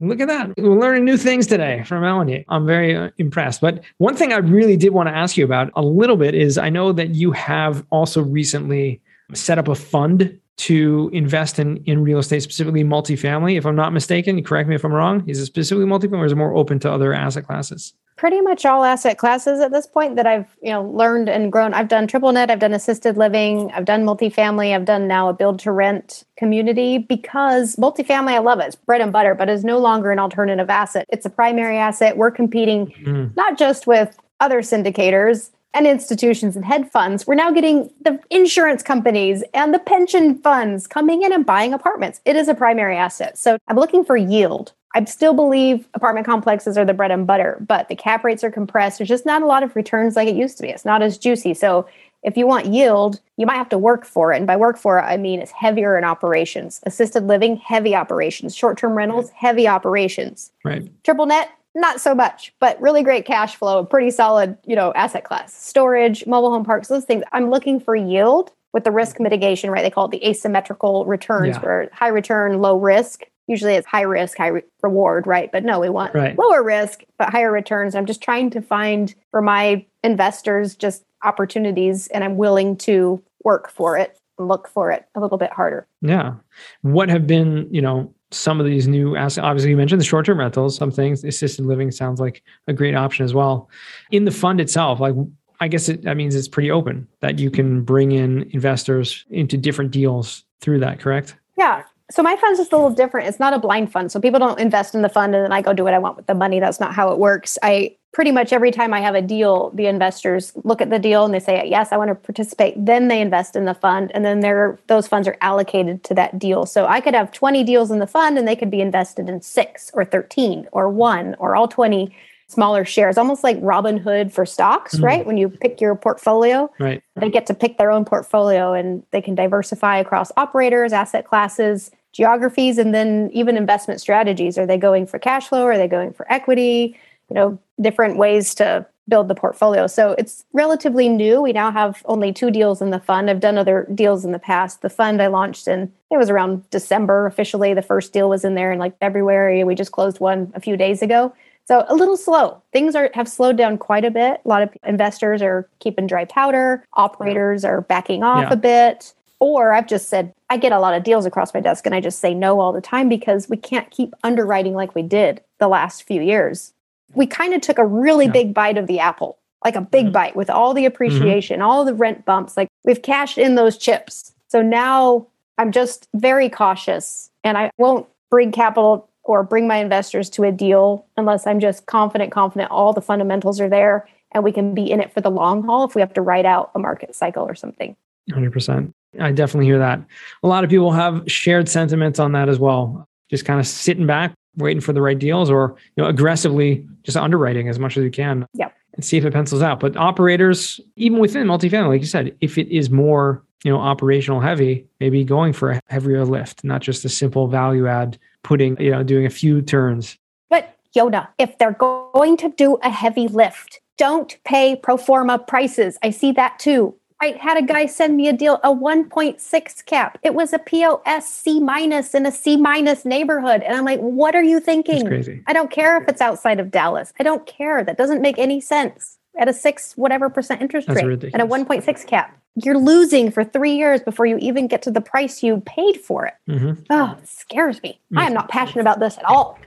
Look 0.00 0.20
at 0.20 0.28
that. 0.28 0.56
We're 0.56 0.78
learning 0.78 1.04
new 1.04 1.16
things 1.16 1.46
today 1.46 1.82
from 1.84 2.02
Melanie. 2.02 2.44
I'm 2.48 2.66
very 2.66 2.96
uh, 2.96 3.10
impressed. 3.18 3.60
But 3.60 3.84
one 3.98 4.16
thing 4.16 4.32
I 4.32 4.38
really 4.38 4.76
did 4.76 4.92
want 4.92 5.08
to 5.08 5.14
ask 5.14 5.36
you 5.36 5.44
about 5.44 5.70
a 5.74 5.82
little 5.82 6.16
bit 6.16 6.34
is 6.34 6.58
I 6.58 6.70
know 6.70 6.92
that 6.92 7.14
you 7.14 7.32
have 7.32 7.84
also 7.90 8.22
recently 8.22 9.00
set 9.32 9.58
up 9.58 9.68
a 9.68 9.74
fund 9.74 10.38
to 10.58 11.10
invest 11.12 11.58
in 11.58 11.78
in 11.84 12.02
real 12.02 12.18
estate, 12.18 12.42
specifically 12.42 12.84
multifamily. 12.84 13.58
If 13.58 13.66
I'm 13.66 13.76
not 13.76 13.92
mistaken, 13.92 14.42
correct 14.42 14.68
me 14.68 14.74
if 14.74 14.84
I'm 14.84 14.92
wrong. 14.92 15.28
Is 15.28 15.38
it 15.40 15.46
specifically 15.46 15.86
multifamily 15.86 16.18
or 16.18 16.26
is 16.26 16.32
it 16.32 16.36
more 16.36 16.54
open 16.54 16.78
to 16.80 16.92
other 16.92 17.12
asset 17.12 17.46
classes? 17.46 17.92
Pretty 18.16 18.40
much 18.40 18.64
all 18.64 18.82
asset 18.82 19.18
classes 19.18 19.60
at 19.60 19.72
this 19.72 19.86
point 19.86 20.16
that 20.16 20.26
I've 20.26 20.46
you 20.62 20.70
know 20.70 20.82
learned 20.82 21.28
and 21.28 21.52
grown. 21.52 21.74
I've 21.74 21.88
done 21.88 22.06
triple 22.06 22.32
net, 22.32 22.50
I've 22.50 22.58
done 22.58 22.72
assisted 22.72 23.16
living, 23.16 23.70
I've 23.72 23.84
done 23.84 24.04
multifamily, 24.04 24.74
I've 24.74 24.84
done 24.84 25.06
now 25.06 25.28
a 25.28 25.34
build 25.34 25.58
to 25.60 25.72
rent 25.72 26.24
community 26.36 26.98
because 26.98 27.76
multifamily 27.76 28.32
I 28.32 28.38
love 28.38 28.60
it. 28.60 28.66
It's 28.66 28.76
bread 28.76 29.00
and 29.00 29.12
butter, 29.12 29.34
but 29.34 29.48
it's 29.48 29.64
no 29.64 29.78
longer 29.78 30.10
an 30.10 30.18
alternative 30.18 30.70
asset. 30.70 31.06
It's 31.08 31.26
a 31.26 31.30
primary 31.30 31.78
asset. 31.78 32.16
We're 32.16 32.30
competing 32.30 32.88
mm. 33.04 33.36
not 33.36 33.58
just 33.58 33.86
with 33.86 34.18
other 34.40 34.60
syndicators 34.60 35.50
and 35.76 35.86
institutions 35.86 36.56
and 36.56 36.64
hedge 36.64 36.88
funds. 36.90 37.26
We're 37.26 37.34
now 37.34 37.50
getting 37.50 37.90
the 38.00 38.18
insurance 38.30 38.82
companies 38.82 39.44
and 39.52 39.74
the 39.74 39.78
pension 39.78 40.38
funds 40.38 40.86
coming 40.86 41.22
in 41.22 41.32
and 41.34 41.44
buying 41.44 41.74
apartments. 41.74 42.20
It 42.24 42.34
is 42.34 42.48
a 42.48 42.54
primary 42.54 42.96
asset. 42.96 43.36
So 43.36 43.58
I'm 43.68 43.76
looking 43.76 44.02
for 44.02 44.16
yield. 44.16 44.72
I 44.94 45.04
still 45.04 45.34
believe 45.34 45.88
apartment 45.94 46.26
complexes 46.26 46.78
are 46.78 46.84
the 46.84 46.94
bread 46.94 47.10
and 47.10 47.26
butter, 47.26 47.62
but 47.66 47.88
the 47.88 47.96
cap 47.96 48.24
rates 48.24 48.42
are 48.42 48.50
compressed. 48.50 48.98
There's 48.98 49.08
just 49.08 49.26
not 49.26 49.42
a 49.42 49.46
lot 49.46 49.62
of 49.62 49.76
returns 49.76 50.16
like 50.16 50.28
it 50.28 50.36
used 50.36 50.56
to 50.56 50.62
be. 50.62 50.70
It's 50.70 50.84
not 50.84 51.02
as 51.02 51.18
juicy. 51.18 51.54
So 51.54 51.86
if 52.22 52.36
you 52.36 52.46
want 52.46 52.66
yield, 52.66 53.20
you 53.36 53.46
might 53.46 53.56
have 53.56 53.68
to 53.70 53.78
work 53.78 54.04
for 54.04 54.32
it. 54.32 54.38
And 54.38 54.46
by 54.46 54.56
work 54.56 54.78
for 54.78 54.98
it, 54.98 55.02
I 55.02 55.16
mean 55.16 55.40
it's 55.40 55.52
heavier 55.52 55.98
in 55.98 56.04
operations. 56.04 56.80
Assisted 56.84 57.26
living, 57.26 57.56
heavy 57.56 57.94
operations. 57.94 58.54
Short 58.54 58.78
term 58.78 58.94
rentals, 58.94 59.30
heavy 59.30 59.68
operations. 59.68 60.50
Right. 60.64 60.90
Triple 61.04 61.26
net, 61.26 61.50
not 61.74 62.00
so 62.00 62.14
much, 62.14 62.54
but 62.58 62.80
really 62.80 63.02
great 63.02 63.26
cash 63.26 63.54
flow, 63.54 63.84
pretty 63.84 64.10
solid, 64.10 64.56
you 64.64 64.74
know, 64.74 64.92
asset 64.94 65.24
class. 65.24 65.54
Storage, 65.54 66.26
mobile 66.26 66.50
home 66.50 66.64
parks, 66.64 66.88
those 66.88 67.04
things. 67.04 67.22
I'm 67.32 67.50
looking 67.50 67.78
for 67.78 67.94
yield 67.94 68.50
with 68.72 68.84
the 68.84 68.90
risk 68.90 69.20
mitigation, 69.20 69.70
right? 69.70 69.82
They 69.82 69.90
call 69.90 70.06
it 70.06 70.10
the 70.10 70.26
asymmetrical 70.26 71.04
returns, 71.04 71.56
yeah. 71.56 71.60
where 71.60 71.88
high 71.92 72.08
return, 72.08 72.60
low 72.60 72.78
risk 72.78 73.24
usually 73.46 73.74
it's 73.74 73.86
high 73.86 74.02
risk, 74.02 74.38
high 74.38 74.48
re- 74.48 74.62
reward, 74.82 75.26
right? 75.26 75.50
But 75.50 75.64
no, 75.64 75.80
we 75.80 75.88
want 75.88 76.14
right. 76.14 76.38
lower 76.38 76.62
risk, 76.62 77.04
but 77.18 77.30
higher 77.30 77.52
returns. 77.52 77.94
I'm 77.94 78.06
just 78.06 78.22
trying 78.22 78.50
to 78.50 78.60
find 78.60 79.14
for 79.30 79.40
my 79.40 79.84
investors 80.02 80.74
just 80.74 81.04
opportunities 81.24 82.08
and 82.08 82.24
I'm 82.24 82.36
willing 82.36 82.76
to 82.78 83.22
work 83.44 83.70
for 83.70 83.96
it 83.96 84.18
and 84.38 84.48
look 84.48 84.68
for 84.68 84.90
it 84.90 85.06
a 85.14 85.20
little 85.20 85.38
bit 85.38 85.52
harder. 85.52 85.86
Yeah. 86.02 86.34
What 86.82 87.08
have 87.08 87.26
been, 87.26 87.68
you 87.70 87.80
know, 87.80 88.12
some 88.32 88.60
of 88.60 88.66
these 88.66 88.88
new 88.88 89.16
assets? 89.16 89.44
Obviously, 89.44 89.70
you 89.70 89.76
mentioned 89.76 90.00
the 90.00 90.04
short 90.04 90.26
term 90.26 90.38
rentals, 90.38 90.76
some 90.76 90.90
things, 90.90 91.24
assisted 91.24 91.64
living 91.64 91.90
sounds 91.90 92.20
like 92.20 92.42
a 92.66 92.72
great 92.72 92.94
option 92.94 93.24
as 93.24 93.34
well. 93.34 93.68
In 94.10 94.24
the 94.24 94.30
fund 94.30 94.60
itself, 94.60 95.00
like, 95.00 95.14
I 95.60 95.68
guess 95.68 95.88
it, 95.88 96.02
that 96.02 96.16
means 96.16 96.34
it's 96.34 96.48
pretty 96.48 96.70
open 96.70 97.08
that 97.20 97.38
you 97.38 97.50
can 97.50 97.82
bring 97.82 98.12
in 98.12 98.42
investors 98.50 99.24
into 99.30 99.56
different 99.56 99.90
deals 99.90 100.44
through 100.60 100.80
that, 100.80 101.00
correct? 101.00 101.36
Yeah 101.56 101.84
so 102.10 102.22
my 102.22 102.36
fund's 102.36 102.58
just 102.58 102.72
a 102.72 102.76
little 102.76 102.90
different. 102.90 103.28
It's 103.28 103.40
not 103.40 103.52
a 103.52 103.58
blind 103.58 103.90
fund. 103.90 104.12
So 104.12 104.20
people 104.20 104.38
don't 104.38 104.60
invest 104.60 104.94
in 104.94 105.02
the 105.02 105.08
fund 105.08 105.34
and 105.34 105.44
then 105.44 105.52
I 105.52 105.60
go 105.60 105.72
do 105.72 105.82
what 105.82 105.92
I 105.92 105.98
want 105.98 106.16
with 106.16 106.26
the 106.26 106.34
money. 106.34 106.60
That's 106.60 106.78
not 106.78 106.94
how 106.94 107.10
it 107.10 107.18
works. 107.18 107.58
I 107.62 107.96
pretty 108.12 108.30
much 108.30 108.52
every 108.52 108.70
time 108.70 108.94
I 108.94 109.00
have 109.00 109.16
a 109.16 109.20
deal, 109.20 109.70
the 109.74 109.86
investors 109.86 110.52
look 110.62 110.80
at 110.80 110.88
the 110.88 111.00
deal 111.00 111.24
and 111.24 111.34
they 111.34 111.40
say, 111.40 111.68
yes, 111.68 111.90
I 111.90 111.96
want 111.96 112.08
to 112.08 112.14
participate. 112.14 112.74
Then 112.76 113.08
they 113.08 113.20
invest 113.20 113.56
in 113.56 113.64
the 113.64 113.74
fund 113.74 114.12
and 114.14 114.24
then 114.24 114.40
there 114.40 114.78
those 114.86 115.08
funds 115.08 115.26
are 115.26 115.36
allocated 115.40 116.04
to 116.04 116.14
that 116.14 116.38
deal. 116.38 116.64
So 116.64 116.86
I 116.86 117.00
could 117.00 117.14
have 117.14 117.32
20 117.32 117.64
deals 117.64 117.90
in 117.90 117.98
the 117.98 118.06
fund 118.06 118.38
and 118.38 118.46
they 118.46 118.56
could 118.56 118.70
be 118.70 118.80
invested 118.80 119.28
in 119.28 119.42
six 119.42 119.90
or 119.92 120.04
13 120.04 120.68
or 120.70 120.88
one 120.88 121.34
or 121.40 121.56
all 121.56 121.66
20 121.66 122.14
smaller 122.48 122.84
shares, 122.84 123.18
almost 123.18 123.42
like 123.42 123.60
Robinhood 123.60 124.30
for 124.30 124.46
stocks, 124.46 124.94
mm 124.96 125.02
right? 125.02 125.26
When 125.26 125.36
you 125.36 125.48
pick 125.48 125.80
your 125.80 125.94
portfolio, 125.94 126.70
right. 126.78 127.02
they 127.16 127.28
get 127.28 127.46
to 127.46 127.54
pick 127.54 127.78
their 127.78 127.90
own 127.90 128.04
portfolio 128.04 128.72
and 128.72 129.02
they 129.10 129.20
can 129.20 129.34
diversify 129.34 129.98
across 129.98 130.32
operators, 130.36 130.92
asset 130.92 131.26
classes, 131.26 131.90
geographies, 132.16 132.78
and 132.78 132.94
then 132.94 133.30
even 133.32 133.56
investment 133.56 134.00
strategies. 134.00 134.56
Are 134.56 134.66
they 134.66 134.78
going 134.78 135.06
for 135.06 135.18
cash 135.18 135.48
flow? 135.48 135.64
Are 135.64 135.76
they 135.76 135.88
going 135.88 136.12
for 136.12 136.30
equity? 136.32 136.98
You 137.28 137.34
know, 137.34 137.58
different 137.80 138.16
ways 138.16 138.54
to 138.56 138.86
build 139.08 139.28
the 139.28 139.34
portfolio. 139.34 139.86
So 139.86 140.12
it's 140.18 140.44
relatively 140.52 141.08
new. 141.08 141.40
We 141.40 141.52
now 141.52 141.70
have 141.70 142.02
only 142.06 142.32
two 142.32 142.50
deals 142.50 142.82
in 142.82 142.90
the 142.90 142.98
fund. 142.98 143.30
I've 143.30 143.40
done 143.40 143.58
other 143.58 143.86
deals 143.94 144.24
in 144.24 144.32
the 144.32 144.38
past. 144.38 144.82
The 144.82 144.90
fund 144.90 145.22
I 145.22 145.28
launched 145.28 145.68
in 145.68 145.92
it 146.10 146.16
was 146.16 146.30
around 146.30 146.68
December 146.70 147.26
officially. 147.26 147.74
The 147.74 147.82
first 147.82 148.12
deal 148.12 148.28
was 148.28 148.44
in 148.44 148.54
there 148.54 148.72
in 148.72 148.78
like 148.78 148.98
February. 148.98 149.62
We 149.62 149.74
just 149.74 149.92
closed 149.92 150.18
one 150.18 150.50
a 150.54 150.60
few 150.60 150.76
days 150.76 151.02
ago. 151.02 151.32
So 151.66 151.84
a 151.88 151.94
little 151.94 152.16
slow. 152.16 152.62
Things 152.72 152.94
are 152.94 153.10
have 153.14 153.28
slowed 153.28 153.56
down 153.56 153.76
quite 153.78 154.04
a 154.04 154.10
bit. 154.10 154.40
A 154.44 154.48
lot 154.48 154.62
of 154.62 154.70
investors 154.84 155.42
are 155.42 155.68
keeping 155.80 156.06
dry 156.06 156.24
powder. 156.24 156.84
Operators 156.94 157.64
are 157.64 157.80
backing 157.80 158.22
off 158.22 158.44
yeah. 158.44 158.52
a 158.52 158.56
bit. 158.56 159.14
Or 159.38 159.72
I've 159.72 159.86
just 159.86 160.08
said 160.08 160.32
I 160.48 160.56
get 160.56 160.72
a 160.72 160.78
lot 160.78 160.94
of 160.94 161.04
deals 161.04 161.26
across 161.26 161.52
my 161.52 161.60
desk 161.60 161.86
and 161.86 161.94
I 161.94 162.00
just 162.00 162.20
say 162.20 162.34
no 162.34 162.60
all 162.60 162.72
the 162.72 162.80
time 162.80 163.08
because 163.08 163.48
we 163.48 163.56
can't 163.56 163.90
keep 163.90 164.14
underwriting 164.22 164.74
like 164.74 164.94
we 164.94 165.02
did 165.02 165.42
the 165.58 165.68
last 165.68 166.04
few 166.04 166.22
years. 166.22 166.72
We 167.14 167.26
kind 167.26 167.54
of 167.54 167.60
took 167.60 167.78
a 167.78 167.86
really 167.86 168.26
yeah. 168.26 168.32
big 168.32 168.54
bite 168.54 168.78
of 168.78 168.86
the 168.86 169.00
apple, 169.00 169.38
like 169.64 169.76
a 169.76 169.80
big 169.80 170.06
mm-hmm. 170.06 170.12
bite 170.12 170.36
with 170.36 170.50
all 170.50 170.74
the 170.74 170.82
mm-hmm. 170.82 170.88
appreciation, 170.88 171.60
mm-hmm. 171.60 171.68
all 171.68 171.84
the 171.84 171.94
rent 171.94 172.24
bumps. 172.24 172.56
Like 172.56 172.68
we've 172.84 173.02
cashed 173.02 173.38
in 173.38 173.54
those 173.54 173.76
chips. 173.76 174.32
So 174.48 174.62
now 174.62 175.26
I'm 175.58 175.72
just 175.72 176.08
very 176.14 176.48
cautious 176.48 177.30
and 177.44 177.58
I 177.58 177.70
won't 177.78 178.06
bring 178.30 178.52
capital 178.52 179.08
or 179.24 179.42
bring 179.42 179.66
my 179.66 179.76
investors 179.76 180.30
to 180.30 180.44
a 180.44 180.52
deal 180.52 181.04
unless 181.16 181.46
I'm 181.46 181.60
just 181.60 181.86
confident, 181.86 182.30
confident 182.30 182.70
all 182.70 182.92
the 182.92 183.00
fundamentals 183.00 183.60
are 183.60 183.68
there 183.68 184.08
and 184.32 184.44
we 184.44 184.52
can 184.52 184.74
be 184.74 184.90
in 184.90 185.00
it 185.00 185.12
for 185.12 185.20
the 185.20 185.30
long 185.30 185.62
haul 185.64 185.84
if 185.84 185.94
we 185.94 186.00
have 186.00 186.14
to 186.14 186.22
ride 186.22 186.46
out 186.46 186.70
a 186.74 186.78
market 186.78 187.14
cycle 187.14 187.44
or 187.44 187.54
something. 187.54 187.96
100%. 188.30 188.92
I 189.20 189.32
definitely 189.32 189.66
hear 189.66 189.78
that. 189.78 190.00
A 190.42 190.48
lot 190.48 190.64
of 190.64 190.70
people 190.70 190.92
have 190.92 191.22
shared 191.26 191.68
sentiments 191.68 192.18
on 192.18 192.32
that 192.32 192.48
as 192.48 192.58
well. 192.58 193.08
Just 193.30 193.44
kind 193.44 193.58
of 193.58 193.66
sitting 193.66 194.06
back, 194.06 194.32
waiting 194.56 194.80
for 194.80 194.92
the 194.92 195.00
right 195.00 195.18
deals 195.18 195.50
or 195.50 195.76
you 195.96 196.02
know 196.02 196.08
aggressively 196.08 196.86
just 197.02 197.16
underwriting 197.16 197.68
as 197.68 197.78
much 197.78 197.96
as 197.96 198.04
you 198.04 198.10
can. 198.10 198.46
Yep. 198.54 198.74
And 198.94 199.04
see 199.04 199.18
if 199.18 199.24
it 199.24 199.32
pencils 199.32 199.62
out. 199.62 199.80
But 199.80 199.96
operators, 199.96 200.80
even 200.96 201.18
within 201.18 201.46
multifamily, 201.46 201.88
like 201.88 202.00
you 202.00 202.06
said, 202.06 202.34
if 202.40 202.56
it 202.56 202.68
is 202.74 202.88
more, 202.88 203.42
you 203.62 203.70
know, 203.70 203.78
operational 203.78 204.40
heavy, 204.40 204.86
maybe 205.00 205.22
going 205.22 205.52
for 205.52 205.72
a 205.72 205.80
heavier 205.88 206.24
lift, 206.24 206.64
not 206.64 206.80
just 206.80 207.04
a 207.04 207.10
simple 207.10 207.46
value 207.46 207.86
add 207.86 208.18
putting, 208.42 208.80
you 208.80 208.90
know, 208.90 209.02
doing 209.02 209.26
a 209.26 209.30
few 209.30 209.60
turns. 209.60 210.16
But 210.48 210.74
Yonah, 210.94 211.28
if 211.36 211.58
they're 211.58 211.72
going 211.72 212.38
to 212.38 212.48
do 212.48 212.76
a 212.82 212.88
heavy 212.88 213.28
lift, 213.28 213.80
don't 213.98 214.38
pay 214.44 214.76
pro 214.76 214.96
forma 214.96 215.38
prices. 215.38 215.98
I 216.02 216.08
see 216.10 216.32
that 216.32 216.58
too. 216.58 216.94
I 217.20 217.36
had 217.40 217.56
a 217.56 217.62
guy 217.62 217.86
send 217.86 218.16
me 218.16 218.28
a 218.28 218.32
deal, 218.32 218.60
a 218.62 218.68
1.6 218.74 219.84
cap. 219.86 220.18
It 220.22 220.34
was 220.34 220.52
a 220.52 220.58
POS 220.58 221.28
C 221.28 221.60
minus 221.60 222.14
in 222.14 222.26
a 222.26 222.32
C 222.32 222.56
minus 222.56 223.04
neighborhood. 223.04 223.62
And 223.62 223.74
I'm 223.74 223.84
like, 223.84 224.00
what 224.00 224.34
are 224.34 224.42
you 224.42 224.60
thinking? 224.60 225.06
crazy. 225.06 225.42
I 225.46 225.52
don't 225.52 225.70
care 225.70 226.00
if 226.00 226.08
it's 226.08 226.20
outside 226.20 226.60
of 226.60 226.70
Dallas. 226.70 227.12
I 227.18 227.22
don't 227.22 227.46
care. 227.46 227.82
That 227.82 227.96
doesn't 227.96 228.20
make 228.20 228.38
any 228.38 228.60
sense 228.60 229.15
at 229.38 229.48
a 229.48 229.52
six 229.52 229.94
whatever 229.96 230.28
percent 230.30 230.62
interest 230.62 230.88
That's 230.88 231.02
rate 231.02 231.06
ridiculous. 231.06 231.34
and 231.34 231.42
a 231.42 231.64
1.6 231.64 232.06
cap 232.06 232.38
you're 232.56 232.78
losing 232.78 233.30
for 233.30 233.44
three 233.44 233.76
years 233.76 234.00
before 234.00 234.24
you 234.24 234.38
even 234.38 234.66
get 234.66 234.80
to 234.82 234.90
the 234.90 235.00
price 235.02 235.42
you 235.42 235.60
paid 235.66 236.00
for 236.00 236.24
it. 236.26 236.34
Mm-hmm. 236.48 236.82
Oh, 236.88 237.16
it 237.20 237.28
scares 237.28 237.82
me. 237.82 238.00
Makes 238.10 238.22
I 238.22 238.26
am 238.28 238.32
not 238.32 238.48
passionate 238.48 238.80
about 238.80 238.98
this 238.98 239.18
at 239.18 239.24
all. 239.26 239.58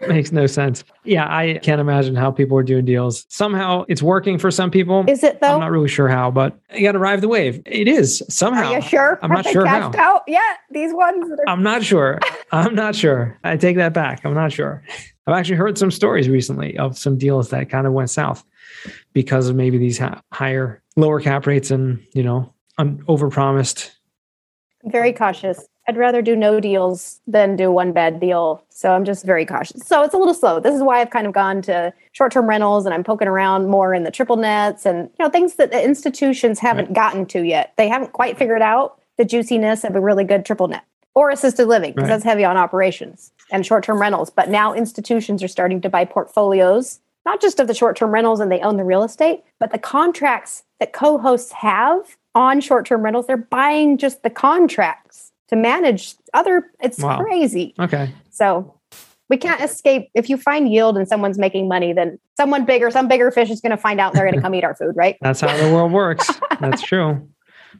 Makes 0.08 0.30
no 0.30 0.46
sense. 0.46 0.84
Yeah, 1.04 1.24
I 1.26 1.58
can't 1.62 1.80
imagine 1.80 2.16
how 2.16 2.30
people 2.30 2.58
are 2.58 2.62
doing 2.62 2.84
deals. 2.84 3.24
Somehow 3.30 3.86
it's 3.88 4.02
working 4.02 4.38
for 4.38 4.50
some 4.50 4.70
people. 4.70 5.06
Is 5.08 5.24
it 5.24 5.40
though? 5.40 5.54
I'm 5.54 5.60
not 5.60 5.70
really 5.70 5.88
sure 5.88 6.06
how, 6.06 6.30
but 6.30 6.58
you 6.74 6.82
got 6.82 6.92
to 6.92 6.98
ride 6.98 7.22
the 7.22 7.28
wave. 7.28 7.62
It 7.64 7.88
is 7.88 8.22
somehow. 8.28 8.72
Are 8.72 8.76
you 8.76 8.82
sure? 8.82 9.18
I'm 9.22 9.30
not 9.30 9.46
sure 9.46 9.64
how. 9.64 9.90
Out? 9.96 10.22
Yeah, 10.28 10.40
these 10.70 10.92
ones. 10.92 11.30
Are- 11.30 11.48
I'm 11.48 11.62
not 11.62 11.82
sure. 11.82 12.18
I'm 12.52 12.74
not 12.74 12.94
sure. 12.94 13.38
I 13.42 13.56
take 13.56 13.76
that 13.76 13.94
back. 13.94 14.20
I'm 14.24 14.34
not 14.34 14.52
sure. 14.52 14.82
I've 15.26 15.34
actually 15.34 15.56
heard 15.56 15.76
some 15.76 15.90
stories 15.90 16.28
recently 16.28 16.78
of 16.78 16.96
some 16.96 17.18
deals 17.18 17.50
that 17.50 17.68
kind 17.68 17.86
of 17.86 17.92
went 17.92 18.10
south 18.10 18.44
because 19.12 19.48
of 19.48 19.56
maybe 19.56 19.76
these 19.76 20.00
higher 20.32 20.82
lower 20.96 21.20
cap 21.20 21.46
rates 21.46 21.70
and 21.70 22.00
you 22.12 22.22
know 22.22 22.52
un- 22.78 22.98
overpromised. 23.08 23.90
Very 24.84 25.12
cautious. 25.12 25.66
I'd 25.88 25.96
rather 25.96 26.20
do 26.20 26.34
no 26.34 26.58
deals 26.58 27.20
than 27.28 27.54
do 27.54 27.70
one 27.70 27.92
bad 27.92 28.20
deal. 28.20 28.62
So 28.68 28.92
i'm 28.92 29.04
just 29.04 29.24
very 29.24 29.44
cautious. 29.44 29.84
So 29.84 30.02
it's 30.04 30.14
a 30.14 30.18
little 30.18 30.34
slow. 30.34 30.60
This 30.60 30.74
is 30.74 30.82
why 30.82 31.00
i've 31.00 31.10
kind 31.10 31.26
of 31.26 31.32
gone 31.32 31.60
to 31.62 31.92
short-term 32.12 32.48
rentals 32.48 32.86
and 32.86 32.94
i'm 32.94 33.04
poking 33.04 33.28
around 33.28 33.68
more 33.68 33.94
in 33.94 34.04
the 34.04 34.10
triple 34.12 34.36
nets 34.36 34.86
and 34.86 35.10
you 35.18 35.24
know 35.24 35.30
things 35.30 35.54
that 35.54 35.72
the 35.72 35.82
institutions 35.82 36.60
haven't 36.60 36.86
right. 36.86 36.94
gotten 36.94 37.26
to 37.26 37.42
yet. 37.42 37.72
They 37.76 37.88
haven't 37.88 38.12
quite 38.12 38.38
figured 38.38 38.62
out 38.62 39.00
the 39.16 39.24
juiciness 39.24 39.82
of 39.82 39.96
a 39.96 40.00
really 40.00 40.24
good 40.24 40.44
triple 40.44 40.68
net 40.68 40.84
or 41.14 41.30
assisted 41.30 41.66
living 41.66 41.92
because 41.92 42.02
right. 42.02 42.14
that's 42.14 42.24
heavy 42.24 42.44
on 42.44 42.56
operations 42.56 43.32
and 43.50 43.64
short-term 43.64 44.00
rentals 44.00 44.30
but 44.30 44.48
now 44.48 44.72
institutions 44.72 45.42
are 45.42 45.48
starting 45.48 45.80
to 45.80 45.88
buy 45.88 46.04
portfolios 46.04 47.00
not 47.26 47.40
just 47.40 47.58
of 47.58 47.66
the 47.66 47.74
short 47.74 47.96
term 47.96 48.12
rentals 48.12 48.40
and 48.40 48.50
they 48.50 48.60
own 48.60 48.76
the 48.76 48.84
real 48.84 49.02
estate, 49.02 49.42
but 49.58 49.72
the 49.72 49.78
contracts 49.78 50.62
that 50.78 50.92
co 50.92 51.18
hosts 51.18 51.52
have 51.52 52.16
on 52.34 52.60
short 52.60 52.86
term 52.86 53.02
rentals. 53.02 53.26
They're 53.26 53.36
buying 53.36 53.98
just 53.98 54.22
the 54.22 54.30
contracts 54.30 55.32
to 55.48 55.56
manage 55.56 56.14
other. 56.32 56.70
It's 56.80 57.00
wow. 57.00 57.20
crazy. 57.20 57.74
Okay. 57.78 58.12
So 58.30 58.72
we 59.28 59.36
can't 59.36 59.60
escape. 59.60 60.08
If 60.14 60.30
you 60.30 60.36
find 60.36 60.72
yield 60.72 60.96
and 60.96 61.08
someone's 61.08 61.36
making 61.36 61.66
money, 61.66 61.92
then 61.92 62.18
someone 62.36 62.64
bigger, 62.64 62.92
some 62.92 63.08
bigger 63.08 63.32
fish 63.32 63.50
is 63.50 63.60
going 63.60 63.70
to 63.70 63.76
find 63.76 63.98
out 63.98 64.12
and 64.12 64.18
they're 64.18 64.26
going 64.26 64.36
to 64.36 64.40
come 64.40 64.54
eat 64.54 64.62
our 64.62 64.76
food, 64.76 64.94
right? 64.94 65.16
That's 65.22 65.40
how 65.40 65.54
the 65.56 65.72
world 65.74 65.90
works. 65.90 66.30
That's 66.60 66.80
true. 66.80 67.28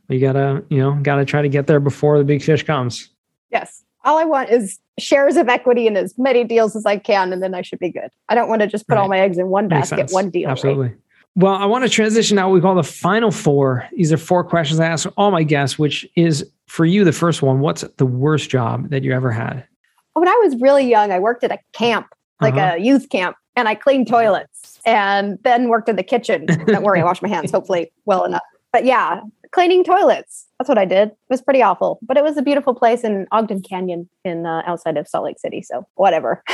You 0.09 0.20
gotta, 0.20 0.64
you 0.68 0.79
know, 0.79 0.98
gotta 1.02 1.24
try 1.24 1.42
to 1.42 1.48
get 1.48 1.66
there 1.66 1.81
before 1.81 2.18
the 2.18 2.24
big 2.24 2.42
fish 2.42 2.64
comes. 2.64 3.11
Yes. 3.50 3.83
All 4.07 4.19
I 4.19 4.25
want 4.25 4.51
is 4.51 4.79
shares 4.99 5.37
of 5.37 5.49
equity 5.49 5.87
in 5.87 5.97
as 5.97 6.16
many 6.16 6.45
deals 6.45 6.75
as 6.75 6.87
I 6.87 6.97
can, 6.97 7.33
and 7.33 7.42
then 7.42 7.55
I 7.55 7.62
should 7.62 7.79
be 7.79 7.90
good. 7.90 8.09
I 8.29 8.35
don't 8.35 8.49
want 8.49 8.62
to 8.62 8.66
just 8.66 8.88
put 8.88 8.95
right. 8.95 9.03
all 9.03 9.09
my 9.09 9.19
eggs 9.19 9.37
in 9.37 9.49
one 9.49 9.69
basket, 9.69 10.11
one 10.11 10.31
deal. 10.31 10.49
Absolutely. 10.49 10.88
Right? 10.88 10.97
Well, 11.35 11.55
I 11.55 11.66
want 11.66 11.85
to 11.85 11.90
transition 11.90 12.37
now. 12.37 12.49
We 12.49 12.62
call 12.62 12.75
the 12.75 12.83
final 12.83 13.31
four. 13.31 13.87
These 13.95 14.11
are 14.11 14.16
four 14.16 14.42
questions 14.42 14.81
I 14.81 14.87
ask 14.87 15.07
all 15.19 15.31
my 15.31 15.42
guests, 15.42 15.79
which 15.79 16.09
is 16.16 16.51
for 16.66 16.87
you 16.87 17.05
the 17.05 17.12
first 17.12 17.42
one. 17.42 17.61
What's 17.61 17.83
the 17.99 18.07
worst 18.07 18.49
job 18.49 18.88
that 18.88 19.05
you 19.05 19.12
ever 19.12 19.31
had? 19.31 19.66
When 20.14 20.29
I 20.29 20.40
was 20.42 20.59
really 20.62 20.88
young, 20.88 21.12
I 21.12 21.19
worked 21.19 21.45
at 21.45 21.53
a 21.53 21.59
camp, 21.75 22.07
like 22.40 22.55
uh-huh. 22.55 22.77
a 22.77 22.81
youth 22.81 23.11
camp, 23.11 23.37
and 23.55 23.69
I 23.69 23.75
cleaned 23.75 24.09
toilets 24.09 24.81
and 24.87 25.38
then 25.42 25.69
worked 25.69 25.90
in 25.90 25.97
the 25.97 26.03
kitchen. 26.03 26.47
Don't 26.47 26.85
worry, 26.85 27.01
I 27.03 27.05
washed 27.05 27.23
my 27.23 27.29
hands 27.29 27.51
hopefully 27.51 27.92
well 28.07 28.25
enough. 28.25 28.42
But 28.73 28.87
yeah, 28.87 29.21
cleaning 29.51 29.85
toilets. 29.85 30.46
That's 30.59 30.69
what 30.69 30.79
I 30.79 30.85
did. 30.85 31.09
It 31.09 31.16
was 31.29 31.42
pretty 31.42 31.62
awful, 31.62 31.99
but 32.03 32.16
it 32.16 32.25
was 32.25 32.37
a 32.37 32.42
beautiful 32.42 32.75
place 32.75 33.05
in 33.05 33.27
Ogden 33.31 33.62
Canyon 33.62 34.09
in 34.25 34.47
uh, 34.47 34.62
outside 34.66 34.97
of 34.97 35.07
Salt 35.07 35.25
Lake 35.25 35.38
City. 35.38 35.62
So 35.62 35.87
whatever. 35.95 36.42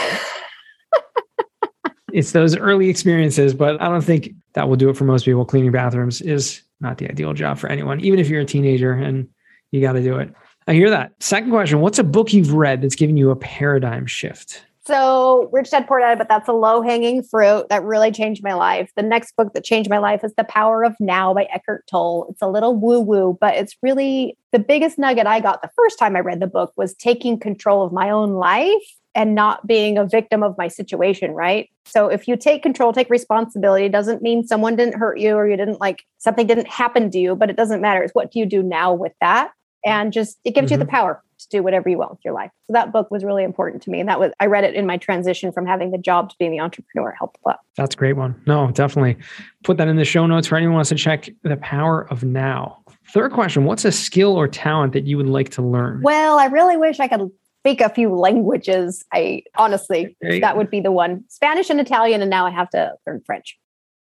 it's 2.13 2.33
those 2.33 2.57
early 2.57 2.89
experiences, 2.89 3.55
but 3.55 3.81
I 3.81 3.89
don't 3.89 4.03
think 4.03 4.31
that 4.55 4.69
will 4.69 4.77
do 4.77 4.91
it 4.91 4.97
for 4.97 5.05
most 5.05 5.25
people. 5.25 5.45
Cleaning 5.45 5.71
bathrooms 5.71 6.21
is 6.21 6.63
not 6.81 6.99
the 6.99 7.09
ideal 7.09 7.33
job 7.33 7.59
for 7.59 7.69
anyone, 7.69 8.01
even 8.01 8.19
if 8.19 8.29
you're 8.29 8.41
a 8.41 8.45
teenager 8.45 8.93
and 8.93 9.29
you 9.71 9.81
got 9.81 9.93
to 9.93 10.03
do 10.03 10.19
it. 10.19 10.35
I 10.67 10.75
hear 10.75 10.91
that. 10.91 11.13
Second 11.21 11.51
question 11.51 11.81
What's 11.81 11.99
a 11.99 12.05
book 12.05 12.33
you've 12.33 12.53
read 12.53 12.83
that's 12.83 12.97
given 12.97 13.17
you 13.17 13.31
a 13.31 13.37
paradigm 13.37 14.07
shift? 14.07 14.65
So, 14.85 15.49
Rich 15.53 15.71
Dad 15.71 15.87
Poor 15.87 16.01
Dad, 16.01 16.19
but 16.19 16.29
that's 16.29 16.49
a 16.49 16.53
low 16.53 16.83
hanging 16.83 17.23
fruit 17.23 17.69
that 17.69 17.85
really 17.85 18.11
changed 18.11 18.43
my 18.43 18.55
life. 18.55 18.91
The 18.97 19.03
next 19.03 19.37
book 19.37 19.53
that 19.55 19.63
changed 19.63 19.89
my 19.89 19.99
life 19.99 20.25
is 20.25 20.35
The 20.37 20.43
Power 20.43 20.85
of 20.85 20.97
Now 20.99 21.33
by 21.33 21.45
Eckhart 21.45 21.87
Tolle. 21.87 22.27
It's 22.31 22.43
a 22.43 22.49
little 22.49 22.75
woo 22.75 22.99
woo, 22.99 23.39
but 23.41 23.55
it's 23.55 23.77
really 23.81 24.37
the 24.51 24.59
biggest 24.59 24.99
nugget 24.99 25.27
I 25.27 25.39
got 25.39 25.63
the 25.63 25.71
first 25.77 26.01
time 26.01 26.17
I 26.17 26.21
read 26.21 26.41
the 26.41 26.49
book 26.49 26.73
was 26.77 26.95
taking 26.95 27.39
control 27.39 27.85
of 27.85 27.93
my 27.93 28.11
own 28.11 28.33
life 28.33 28.97
and 29.15 29.37
not 29.37 29.67
being 29.67 29.99
a 29.99 30.07
victim 30.07 30.43
of 30.43 30.59
my 30.59 30.67
situation, 30.67 31.33
right? 31.33 31.69
So 31.85 32.09
if 32.09 32.27
you 32.27 32.37
take 32.37 32.63
control, 32.63 32.93
take 32.93 33.11
responsibility, 33.11 33.89
doesn't 33.89 34.23
mean 34.23 34.47
someone 34.47 34.75
didn't 34.75 34.99
hurt 34.99 35.19
you 35.19 35.35
or 35.35 35.47
you 35.47 35.57
didn't 35.57 35.81
like 35.81 36.05
something 36.19 36.47
didn't 36.47 36.69
happen 36.69 37.11
to 37.11 37.19
you, 37.19 37.37
but 37.37 37.51
it 37.51 37.57
doesn't 37.57 37.81
matter. 37.81 38.03
It's 38.03 38.15
what 38.15 38.33
do 38.33 38.41
you 38.41 38.47
do 38.47 38.63
now 38.63 38.95
with 38.95 39.13
that? 39.21 39.53
And 39.85 40.13
just 40.13 40.39
it 40.45 40.55
gives 40.55 40.67
mm-hmm. 40.67 40.75
you 40.75 40.79
the 40.79 40.85
mm-hmm. 40.85 40.97
power 40.97 41.23
to 41.39 41.49
do 41.49 41.63
whatever 41.63 41.89
you 41.89 41.99
want 41.99 42.13
with 42.13 42.21
your 42.25 42.35
life. 42.35 42.51
So 42.67 42.73
that 42.73 42.93
book 42.93 43.11
was 43.11 43.25
really 43.25 43.45
important 43.45 43.83
to 43.85 43.91
me. 43.91 44.01
And 44.01 44.09
that 44.09 44.21
was 44.21 44.33
I 44.41 44.47
read 44.47 44.65
it 44.65 44.75
in 44.75 44.87
my 44.87 44.97
transition 44.97 45.53
from 45.53 45.67
having 45.67 45.91
the 45.91 45.99
job 45.99 46.31
to 46.31 46.37
being 46.39 46.51
the 46.51 46.61
entrepreneur. 46.61 47.13
Helped 47.13 47.39
a 47.45 47.49
lot. 47.49 47.61
That's 47.77 47.95
a 47.95 47.99
great 47.99 48.15
one. 48.15 48.41
No, 48.47 48.71
definitely. 48.71 49.17
Put 49.65 49.77
that 49.79 49.89
in 49.89 49.97
the 49.97 50.05
show 50.05 50.27
notes 50.27 50.47
for 50.47 50.57
anyone 50.57 50.73
who 50.73 50.77
wants 50.77 50.91
to 50.91 50.95
check 50.97 51.29
the 51.43 51.57
power 51.57 52.09
of 52.11 52.25
now. 52.25 52.79
Third 53.13 53.33
question 53.33 53.65
What's 53.65 53.85
a 53.85 53.93
skill 53.93 54.37
or 54.37 54.49
talent 54.49 54.93
that 54.93 55.05
you 55.07 55.17
would 55.17 55.29
like 55.29 55.51
to 55.51 55.63
learn? 55.63 56.03
Well, 56.03 56.39
I 56.39 56.47
really 56.47 56.77
wish 56.77 57.01
I 57.01 57.09
could 57.09 57.31
speak 57.63 57.81
a 57.81 57.89
few 57.89 58.15
languages. 58.15 59.05
I 59.13 59.43
honestly, 59.57 60.17
that 60.21 60.57
would 60.57 60.71
be 60.71 60.81
the 60.81 60.93
one 60.93 61.25
Spanish 61.29 61.71
and 61.71 61.81
Italian. 61.81 62.21
And 62.21 62.31
now 62.31 62.47
I 62.47 62.51
have 62.51 62.71
to 62.71 62.95
learn 63.07 63.23
French. 63.25 63.59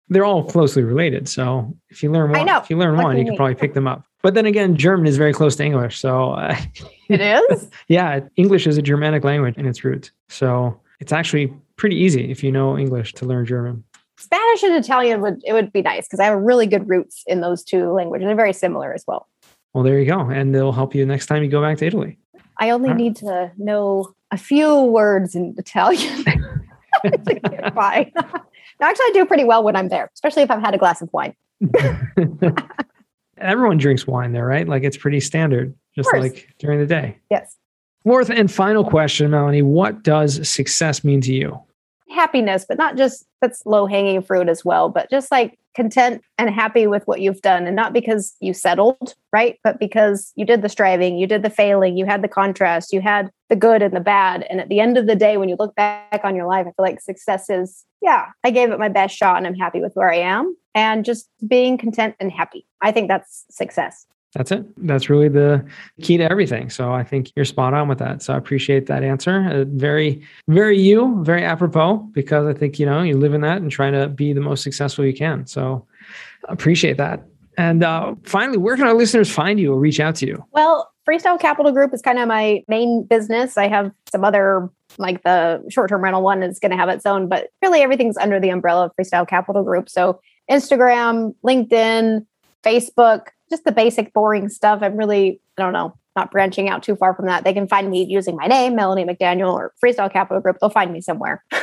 They're 0.08 0.24
all 0.24 0.44
closely 0.44 0.82
related. 0.82 1.28
So 1.28 1.76
if 1.90 2.02
you 2.02 2.12
learn 2.12 2.30
one, 2.30 2.48
if 2.48 2.70
you 2.70 2.76
learn 2.76 2.96
one, 2.96 3.18
you 3.18 3.24
can 3.24 3.36
probably 3.36 3.56
pick 3.56 3.74
them 3.74 3.88
up. 3.88 4.04
But 4.26 4.34
then 4.34 4.44
again, 4.44 4.74
German 4.74 5.06
is 5.06 5.16
very 5.16 5.32
close 5.32 5.54
to 5.54 5.64
English. 5.64 6.00
So 6.00 6.32
uh, 6.32 6.56
it 7.08 7.20
is? 7.20 7.70
yeah. 7.86 8.18
English 8.34 8.66
is 8.66 8.76
a 8.76 8.82
Germanic 8.82 9.22
language 9.22 9.56
in 9.56 9.66
its 9.66 9.84
roots. 9.84 10.10
So 10.28 10.80
it's 10.98 11.12
actually 11.12 11.54
pretty 11.76 11.94
easy 11.94 12.28
if 12.28 12.42
you 12.42 12.50
know 12.50 12.76
English 12.76 13.12
to 13.12 13.24
learn 13.24 13.46
German. 13.46 13.84
Spanish 14.18 14.64
and 14.64 14.74
Italian 14.74 15.20
would 15.20 15.42
it 15.44 15.52
would 15.52 15.72
be 15.72 15.80
nice 15.80 16.08
because 16.08 16.18
I 16.18 16.24
have 16.24 16.40
really 16.40 16.66
good 16.66 16.88
roots 16.88 17.22
in 17.28 17.40
those 17.40 17.62
two 17.62 17.92
languages. 17.92 18.26
They're 18.26 18.34
very 18.34 18.52
similar 18.52 18.92
as 18.92 19.04
well. 19.06 19.28
Well, 19.74 19.84
there 19.84 20.00
you 20.00 20.06
go. 20.06 20.18
And 20.28 20.52
they'll 20.52 20.72
help 20.72 20.92
you 20.92 21.06
next 21.06 21.26
time 21.26 21.44
you 21.44 21.48
go 21.48 21.62
back 21.62 21.78
to 21.78 21.86
Italy. 21.86 22.18
I 22.58 22.70
only 22.70 22.88
right. 22.88 22.96
need 22.96 23.14
to 23.18 23.52
know 23.58 24.12
a 24.32 24.36
few 24.36 24.82
words 24.86 25.36
in 25.36 25.54
Italian 25.56 26.24
to 27.04 27.34
get 27.34 27.74
by. 27.76 28.10
no, 28.16 28.24
actually, 28.82 29.04
I 29.04 29.10
do 29.14 29.24
pretty 29.24 29.44
well 29.44 29.62
when 29.62 29.76
I'm 29.76 29.88
there, 29.88 30.10
especially 30.14 30.42
if 30.42 30.50
I've 30.50 30.62
had 30.62 30.74
a 30.74 30.78
glass 30.78 31.00
of 31.00 31.12
wine. 31.12 31.36
Everyone 33.38 33.78
drinks 33.78 34.06
wine 34.06 34.32
there, 34.32 34.46
right? 34.46 34.68
Like 34.68 34.82
it's 34.82 34.96
pretty 34.96 35.20
standard, 35.20 35.74
just 35.94 36.12
like 36.12 36.54
during 36.58 36.80
the 36.80 36.86
day. 36.86 37.18
Yes. 37.30 37.56
Fourth 38.04 38.30
and 38.30 38.50
final 38.50 38.84
question, 38.84 39.30
Melanie 39.30 39.62
What 39.62 40.02
does 40.02 40.48
success 40.48 41.02
mean 41.02 41.20
to 41.22 41.34
you? 41.34 41.60
Happiness, 42.08 42.64
but 42.68 42.78
not 42.78 42.96
just 42.96 43.26
that's 43.42 43.66
low 43.66 43.86
hanging 43.86 44.22
fruit 44.22 44.48
as 44.48 44.64
well, 44.64 44.88
but 44.88 45.10
just 45.10 45.30
like 45.30 45.58
content 45.76 46.22
and 46.38 46.48
happy 46.50 46.86
with 46.86 47.06
what 47.06 47.20
you've 47.20 47.42
done 47.42 47.66
and 47.66 47.76
not 47.76 47.92
because 47.92 48.34
you 48.40 48.54
settled 48.54 49.14
right 49.30 49.58
but 49.62 49.78
because 49.78 50.32
you 50.34 50.46
did 50.46 50.62
the 50.62 50.70
striving 50.70 51.18
you 51.18 51.26
did 51.26 51.42
the 51.42 51.50
failing 51.50 51.98
you 51.98 52.06
had 52.06 52.22
the 52.22 52.28
contrast 52.28 52.94
you 52.94 53.00
had 53.02 53.30
the 53.50 53.56
good 53.56 53.82
and 53.82 53.94
the 53.94 54.00
bad 54.00 54.46
and 54.48 54.58
at 54.58 54.70
the 54.70 54.80
end 54.80 54.96
of 54.96 55.06
the 55.06 55.14
day 55.14 55.36
when 55.36 55.50
you 55.50 55.56
look 55.58 55.74
back 55.74 56.20
on 56.24 56.34
your 56.34 56.46
life 56.46 56.62
i 56.66 56.70
feel 56.70 56.74
like 56.78 56.98
success 56.98 57.50
is 57.50 57.84
yeah 58.00 58.24
i 58.42 58.50
gave 58.50 58.70
it 58.70 58.78
my 58.78 58.88
best 58.88 59.14
shot 59.14 59.36
and 59.36 59.46
i'm 59.46 59.54
happy 59.54 59.82
with 59.82 59.92
where 59.92 60.10
i 60.10 60.16
am 60.16 60.56
and 60.76 61.04
just 61.04 61.28
being 61.48 61.76
content 61.76 62.14
and 62.20 62.30
happy 62.30 62.64
i 62.80 62.92
think 62.92 63.08
that's 63.08 63.44
success 63.50 64.06
that's 64.36 64.52
it. 64.52 64.86
That's 64.86 65.08
really 65.08 65.28
the 65.28 65.64
key 66.02 66.18
to 66.18 66.30
everything. 66.30 66.68
So 66.68 66.92
I 66.92 67.02
think 67.04 67.32
you're 67.34 67.46
spot 67.46 67.72
on 67.72 67.88
with 67.88 67.98
that. 67.98 68.22
So 68.22 68.34
I 68.34 68.36
appreciate 68.36 68.86
that 68.86 69.02
answer. 69.02 69.48
Uh, 69.50 69.64
very, 69.66 70.22
very 70.48 70.78
you, 70.78 71.22
very 71.24 71.42
apropos, 71.42 71.96
because 72.12 72.46
I 72.46 72.52
think, 72.52 72.78
you 72.78 72.84
know, 72.84 73.00
you 73.00 73.16
live 73.16 73.32
in 73.32 73.40
that 73.42 73.62
and 73.62 73.70
trying 73.70 73.94
to 73.94 74.08
be 74.08 74.34
the 74.34 74.42
most 74.42 74.62
successful 74.62 75.06
you 75.06 75.14
can. 75.14 75.46
So 75.46 75.86
appreciate 76.48 76.98
that. 76.98 77.24
And 77.56 77.82
uh, 77.82 78.14
finally, 78.24 78.58
where 78.58 78.76
can 78.76 78.86
our 78.86 78.94
listeners 78.94 79.30
find 79.30 79.58
you 79.58 79.72
or 79.72 79.78
reach 79.78 80.00
out 80.00 80.16
to 80.16 80.26
you? 80.26 80.44
Well, 80.52 80.92
Freestyle 81.08 81.40
Capital 81.40 81.72
Group 81.72 81.94
is 81.94 82.02
kind 82.02 82.18
of 82.18 82.28
my 82.28 82.62
main 82.68 83.04
business. 83.04 83.56
I 83.56 83.68
have 83.68 83.90
some 84.10 84.24
other, 84.24 84.68
like 84.98 85.22
the 85.22 85.64
short 85.70 85.88
term 85.88 86.04
rental 86.04 86.22
one 86.22 86.42
is 86.42 86.58
going 86.58 86.72
to 86.72 86.76
have 86.76 86.90
its 86.90 87.06
own, 87.06 87.28
but 87.28 87.48
really 87.62 87.80
everything's 87.80 88.18
under 88.18 88.38
the 88.38 88.50
umbrella 88.50 88.86
of 88.86 88.92
Freestyle 89.00 89.26
Capital 89.26 89.62
Group. 89.62 89.88
So 89.88 90.20
Instagram, 90.50 91.34
LinkedIn, 91.44 92.26
Facebook, 92.64 93.28
just 93.50 93.64
the 93.64 93.72
basic 93.72 94.12
boring 94.12 94.48
stuff. 94.48 94.80
I'm 94.82 94.96
really, 94.96 95.40
I 95.58 95.62
don't 95.62 95.72
know, 95.72 95.96
not 96.16 96.30
branching 96.30 96.68
out 96.68 96.82
too 96.82 96.96
far 96.96 97.14
from 97.14 97.26
that. 97.26 97.44
They 97.44 97.52
can 97.52 97.68
find 97.68 97.90
me 97.90 98.04
using 98.04 98.36
my 98.36 98.46
name, 98.46 98.74
Melanie 98.74 99.04
McDaniel 99.04 99.52
or 99.52 99.72
Freestyle 99.82 100.12
Capital 100.12 100.40
Group. 100.40 100.58
They'll 100.60 100.70
find 100.70 100.92
me 100.92 101.00
somewhere. 101.00 101.44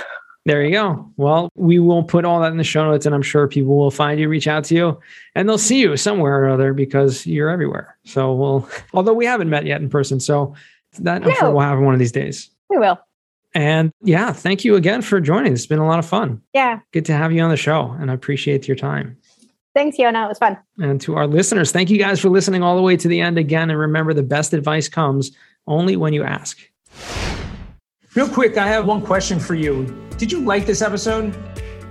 There 0.45 0.61
you 0.61 0.71
go. 0.71 1.09
Well, 1.15 1.49
we 1.55 1.79
will 1.79 2.03
put 2.03 2.25
all 2.25 2.41
that 2.41 2.51
in 2.51 2.57
the 2.57 2.65
show 2.65 2.83
notes, 2.83 3.05
and 3.05 3.15
I'm 3.15 3.21
sure 3.21 3.47
people 3.47 3.77
will 3.77 3.91
find 3.91 4.19
you, 4.19 4.27
reach 4.27 4.45
out 4.45 4.65
to 4.65 4.75
you, 4.75 4.99
and 5.35 5.47
they'll 5.47 5.57
see 5.57 5.79
you 5.79 5.95
somewhere 5.95 6.43
or 6.43 6.49
other 6.49 6.73
because 6.73 7.25
you're 7.25 7.49
everywhere. 7.49 7.97
So 8.03 8.33
we'll, 8.33 8.69
although 8.93 9.13
we 9.13 9.25
haven't 9.25 9.49
met 9.49 9.65
yet 9.65 9.81
in 9.81 9.89
person, 9.89 10.19
so 10.19 10.53
that 10.99 11.23
I'm 11.23 11.29
no. 11.29 11.33
sure 11.35 11.51
we'll 11.51 11.61
have 11.61 11.79
one 11.79 11.93
of 11.93 11.99
these 11.99 12.11
days. 12.11 12.49
We 12.69 12.77
will. 12.77 12.99
And 13.53 13.91
yeah, 14.01 14.31
thank 14.31 14.65
you 14.65 14.75
again 14.75 15.01
for 15.01 15.19
joining. 15.21 15.53
It's 15.53 15.67
been 15.67 15.79
a 15.79 15.87
lot 15.87 15.99
of 15.99 16.05
fun. 16.05 16.41
Yeah. 16.53 16.79
Good 16.91 17.05
to 17.05 17.13
have 17.13 17.31
you 17.31 17.41
on 17.41 17.49
the 17.49 17.57
show, 17.57 17.95
and 17.99 18.09
I 18.09 18.13
appreciate 18.13 18.67
your 18.67 18.77
time. 18.77 19.17
Thanks, 19.75 19.97
Yonah. 19.97 20.25
It 20.25 20.27
was 20.27 20.37
fun. 20.37 20.57
And 20.79 21.01
to 21.01 21.15
our 21.15 21.25
listeners, 21.25 21.71
thank 21.71 21.89
you 21.89 21.97
guys 21.97 22.19
for 22.19 22.29
listening 22.29 22.61
all 22.61 22.75
the 22.75 22.81
way 22.81 22.95
to 22.97 23.07
the 23.07 23.21
end 23.21 23.37
again. 23.37 23.69
And 23.69 23.79
remember, 23.79 24.13
the 24.13 24.23
best 24.23 24.53
advice 24.53 24.87
comes 24.87 25.31
only 25.67 25.95
when 25.95 26.13
you 26.13 26.23
ask. 26.23 26.59
Real 28.15 28.29
quick, 28.29 28.57
I 28.57 28.67
have 28.67 28.85
one 28.85 29.01
question 29.01 29.39
for 29.39 29.55
you. 29.55 29.85
Did 30.17 30.31
you 30.31 30.41
like 30.41 30.67
this 30.67 30.83
episode? 30.83 31.35